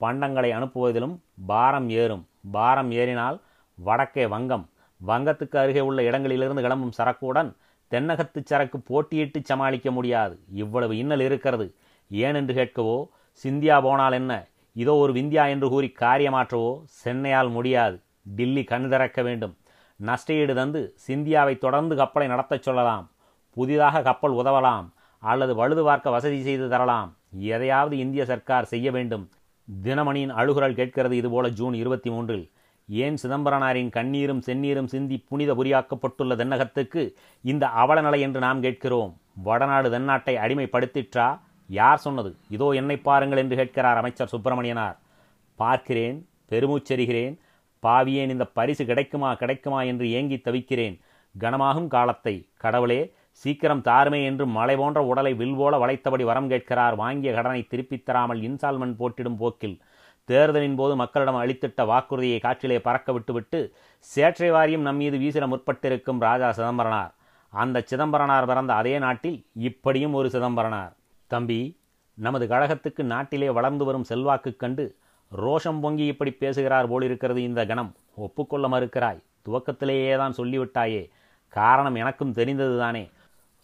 பண்டங்களை 0.01 0.51
அனுப்புவதிலும் 0.57 1.19
பாரம் 1.47 1.89
ஏறும். 1.89 2.27
பாரம் 2.51 2.91
ஏறினால் 2.91 3.41
வடக்கே 3.75 4.27
வங்கம். 4.27 4.69
வங்கத்துக்கு 5.07 5.57
அருகே 5.57 5.81
உள்ள 5.81 6.03
இடங்களிலிருந்து 6.03 6.63
கிளம்பும் 6.63 6.93
சரக்குடன் 6.99 7.53
தென்னகத்து 7.91 8.41
சரக்கு 8.45 8.79
போட்டியிட்டு 8.79 9.41
சமாளிக்க 9.43 9.91
முடியாது. 9.91 10.39
இவ்வளவு 10.53 10.97
இன்னல் 10.97 11.21
இருக்கிறது. 11.21 11.75
ஏனென்று 12.13 12.55
கேட்கவோ 12.55 13.09
சிந்தியா 13.45 13.83
போனால் 13.83 14.13
என்ன? 14.13 14.47
இதோ 14.73 14.95
ஒரு 14.95 15.13
விந்தியா 15.13 15.49
என்று 15.49 15.69
கூறி 15.69 15.93
காரியமாற்றவோ 16.01 16.83
சென்னையால் 17.05 17.51
முடியாது. 17.51 18.01
டில்லி 18.23 18.65
கண் 18.65 18.89
திறக்க 18.89 19.23
வேண்டும். 19.23 19.57
நஷ்டஈடு 20.07 20.55
தந்து 20.55 20.95
சிந்தியாவை 21.09 21.59
தொடர்ந்து 21.59 21.97
கப்பலை 21.97 22.29
நடத்தச் 22.29 22.63
சொல்லலாம். 22.63 23.11
புதிதாக 23.51 24.03
கப்பல் 24.03 24.33
உதவலாம். 24.33 24.89
அல்லது 25.19 25.55
வழுது 25.55 25.85
பார்க்க 25.85 26.11
வசதி 26.11 26.43
செய்து 26.43 26.69
தரலாம். 26.69 27.17
எதையாவது 27.31 27.99
இந்திய 27.99 28.25
சர்க்கார் 28.25 28.65
செய்ய 28.65 28.91
வேண்டும். 28.91 29.29
தினமணியின் 29.83 30.35
அழுகுரல் 30.35 30.73
கேட்கிறது 30.73 31.17
இதுபோல 31.17 31.49
ஜூன் 31.49 31.75
இருபத்தி 31.75 32.11
மூன்றில். 32.11 32.51
ஏன் 32.91 33.17
சிதம்பரனாரின் 33.23 33.91
கண்ணீரும் 33.91 34.43
செந்நீரும் 34.47 34.87
சிந்தி 34.87 35.25
புனித 35.29 35.55
புரியாக்கப்பட்டுள்ள 35.55 36.35
தென்னகத்துக்கு 36.35 37.13
இந்த 37.43 37.67
அவலநிலை 37.67 38.21
என்று 38.21 38.41
நாம் 38.41 38.61
கேட்கிறோம்? 38.61 39.21
வடநாடு 39.43 39.91
தென்னாட்டை 39.91 40.35
அடிமைப்படுத்திற்றா? 40.37 41.41
யார் 41.67 41.99
சொன்னது? 41.99 42.37
இதோ 42.49 42.71
என்னை 42.71 42.97
பாருங்கள் 42.97 43.39
என்று 43.39 43.57
கேட்கிறார் 43.57 43.97
அமைச்சர் 43.97 44.29
சுப்பிரமணியனார். 44.29 44.99
பார்க்கிறேன் 45.57 46.29
பெருமூச்செறிகிறேன் 46.51 47.39
பாவியேன் 47.83 48.29
இந்த 48.29 48.45
பரிசு 48.45 48.87
கிடைக்குமா 48.87 49.35
கிடைக்குமா 49.35 49.83
என்று 49.83 50.11
ஏங்கி 50.11 50.39
தவிக்கிறேன். 50.39 51.01
கனமாகும் 51.41 51.87
காலத்தை. 51.87 52.49
கடவுளே 52.57 53.13
சீக்கிரம் 53.31 53.83
தாருமே 53.83 54.25
என்று 54.25 54.47
மலை 54.47 54.77
போன்ற 54.77 55.05
உடலை 55.05 55.35
வில் 55.35 55.55
போல 55.55 55.79
வளைத்தபடி 55.79 56.25
வரம் 56.25 56.49
கேட்கிறார். 56.49 56.95
வாங்கிய 56.95 57.33
கடனை 57.33 57.63
திருப்பித் 57.63 58.05
தராமல் 58.05 58.41
இன்சால்மெண்ட் 58.41 58.97
போட்டிடும் 58.99 59.37
போக்கில். 59.37 59.81
தேர்தலின் 60.31 60.77
போது 60.77 60.97
மக்களிடம் 60.97 61.39
அளித்திட்ட 61.43 61.87
வாக்குறுதியை 61.87 62.39
காற்றிலே 62.39 62.79
பறக்க 62.81 63.13
விட்டுவிட்டு 63.13 63.61
சேற்றை 63.99 64.51
வாரியம் 64.51 64.81
நம் 64.81 64.97
மீது 64.97 65.17
வீசிட 65.19 65.47
முற்பட்டிருக்கும் 65.47 66.21
ராஜா 66.21 66.49
சிதம்பரனார். 66.53 67.13
அந்த 67.53 67.83
சிதம்பரனார் 67.85 68.47
பிறந்த 68.47 68.73
அதே 68.75 68.99
நாட்டில் 68.99 69.39
இப்படியும் 69.69 70.13
ஒரு 70.13 70.29
சிதம்பரனார். 70.31 70.93
தம்பி 71.27 71.61
நமது 72.15 72.47
கழகத்துக்கு 72.47 73.03
நாட்டிலே 73.03 73.51
வளர்ந்து 73.51 73.85
வரும் 73.85 74.05
செல்வாக்கு 74.05 74.57
கண்டு 74.57 74.85
ரோஷம் 75.37 75.81
பொங்கி 75.81 76.05
இப்படி 76.13 76.31
பேசுகிறார் 76.31 76.89
போலிருக்கிறது 76.89 77.43
இந்த 77.43 77.67
கணம். 77.67 77.93
ஒப்புக்கொள்ள 78.15 78.69
மறுக்கிறாய். 78.69 79.21
துவக்கத்திலேயே 79.49 80.17
தான் 80.17 80.37
சொல்லிவிட்டாயே. 80.37 81.03
காரணம் 81.49 81.99
எனக்கும் 82.03 82.33
தெரிந்ததுதானே. 82.33 83.05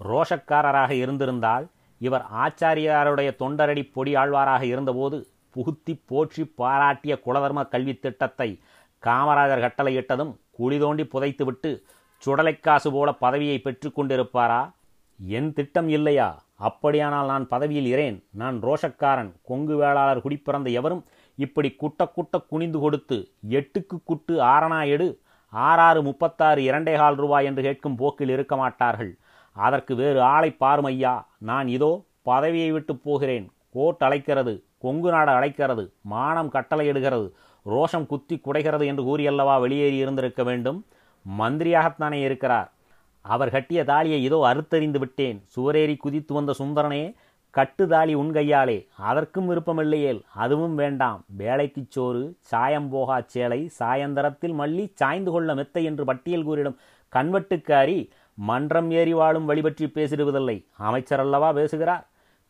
ரோஷக்காரராக 0.05 0.91
இருந்திருந்தால் 0.91 1.67
இவர் 2.01 2.25
ஆச்சாரியாருடைய 2.45 3.31
தொண்டரடி 3.43 3.83
பொடி 3.93 4.15
ஆழ்வாராக 4.15 4.63
இருந்தபோது 4.73 5.19
புகுத்தி 5.57 6.03
போற்றி 6.07 6.45
பாராட்டிய 6.45 7.21
குலதர்ம 7.27 7.69
கல்வி 7.69 7.95
திட்டத்தை 7.95 8.61
காமராஜர் 9.03 9.65
கட்டளையிட்டதும் 9.65 10.37
குழி 10.51 10.79
தோண்டி 10.79 11.03
புதைத்துவிட்டு 11.03 11.83
சுடலைக்காசு 12.23 12.91
போல 12.91 13.13
பதவியை 13.13 13.59
பெற்று 13.59 13.89
கொண்டிருப்பாரா? 13.89 14.73
என் 15.21 15.53
திட்டம் 15.53 15.89
இல்லையா? 15.89 16.43
அப்படியானால் 16.57 17.27
நான் 17.27 17.49
பதவியில் 17.49 17.87
இரேன் 17.87 18.25
நான் 18.31 18.63
ரோஷக்காரன். 18.63 19.33
கொங்கு 19.43 19.77
வேளாளர் 19.77 20.23
குடிப்பிறந்த 20.25 20.69
எவரும் 20.71 21.05
இப்படி 21.35 21.71
குட்ட 21.71 22.09
குட்ட 22.09 22.39
குனிந்து 22.39 22.79
கொடுத்து 22.79 23.17
எட்டுக்கு 23.49 23.97
குட்டு 24.05 24.41
ஆறனா 24.41 24.89
எடு? 24.89 25.09
ஆறாறு 25.53 26.03
முப்பத்தாறு 26.03 26.63
இரண்டே 26.63 26.95
கால் 26.97 27.17
ரூபாய் 27.17 27.45
என்று 27.45 27.63
கேட்கும் 27.63 27.97
போக்கில் 27.97 28.29
இருக்க 28.29 28.57
மாட்டார்கள். 28.57 29.13
அதற்கு 29.53 29.95
வேறு 29.95 30.21
ஆளை 30.21 30.57
பாருமையா 30.61 31.25
நான் 31.39 31.69
இதோ 31.69 32.05
பதவியை 32.23 32.71
விட்டு 32.73 32.97
போகிறேன். 32.97 33.47
கோட் 33.73 34.03
அழைக்கிறது. 34.07 34.55
கொங்கு 34.87 35.11
நாடு 35.11 35.31
அழைக்கிறது 35.31 35.85
மானம் 36.15 36.53
கட்டளையிடுகிறது 36.53 37.27
ரோஷம் 37.67 38.07
குத்தி 38.07 38.37
குடைகிறது 38.39 38.85
என்று 38.85 39.03
கூறியல்லவா 39.03 39.55
வெளியேறி 39.61 39.97
இருந்திருக்க 39.97 40.43
வேண்டும்? 40.43 40.79
மந்திரியாகத்தானே 41.39 42.19
இருக்கிறார். 42.29 42.69
அவர் 43.25 43.55
கட்டிய 43.55 43.81
தாலியை 43.85 44.19
இதோ 44.23 44.39
அறுத்தறிந்து 44.53 44.99
விட்டேன். 44.99 45.39
சுவரேறி 45.55 45.95
குதித்து 45.97 46.33
வந்த 46.35 46.53
சுந்தரனே 46.59 47.05
கட்டு 47.57 47.85
தாலி 47.89 48.15
உன் 48.21 48.33
கையாலே. 48.33 48.77
அதற்கும் 49.11 49.49
விருப்பமில்லையேல் 49.51 50.21
அதுவும் 50.35 50.75
வேண்டாம். 50.75 51.21
வேலைக்குச் 51.39 51.91
சோறு 51.91 52.23
சாயம் 52.51 52.89
போகா 52.93 53.17
சேலை 53.27 53.61
சாயந்தரத்தில் 53.79 54.55
மல்லி 54.61 54.85
சாய்ந்து 54.95 55.31
கொள்ள 55.31 55.55
மெத்தை 55.55 55.83
என்று 55.85 56.05
பட்டியல் 56.05 56.47
கூறிடும். 56.47 56.79
கண்வட்டுக்காரி 57.13 57.99
மன்றம் 58.49 58.91
ஏறி 58.91 59.15
வாழும் 59.15 59.49
வழிபற்றி 59.49 59.87
பேசிடுவதில்லை. 59.95 60.57
அமைச்சர் 60.89 61.21
அல்லவா 61.21 61.51
பேசுகிறார். 61.53 62.05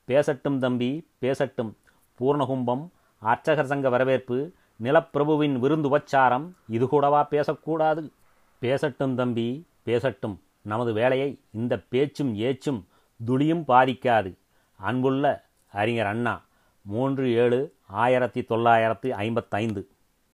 பேசட்டும் 0.08 0.58
தம்பி 0.58 0.90
பேசட்டும். 1.22 1.72
பூர்ணகும்பம் 2.20 2.88
அர்ச்சகர் 3.18 3.66
சங்க 3.66 3.88
வரவேற்பு 3.88 4.52
நிலப்பிரபுவின் 4.82 5.58
விருந்து 5.58 5.96
உபச்சாரம் 5.96 6.52
இது 6.68 6.88
கூடவா 6.88 7.22
பேசக்கூடாது? 7.22 8.12
பேசட்டும் 8.60 9.14
தம்பி 9.14 9.66
பேசட்டும். 9.86 10.38
நமது 10.62 10.92
வேலையை 10.92 11.40
இந்த 11.50 11.78
பேச்சும் 11.78 12.38
ஏச்சும் 12.38 12.84
துளியும் 13.24 13.64
பாதிக்காது. 13.68 14.38
அன்புள்ள 14.76 15.44
அறிஞர் 15.72 16.06
அண்ணா 16.06 16.44
மூன்று 16.82 17.32
ஏழு 17.32 17.74
ஆயிரத்தி 17.86 18.40
தொள்ளாயிரத்தி 18.40 19.10
ஐம்பத்தைந்து. 19.10 19.88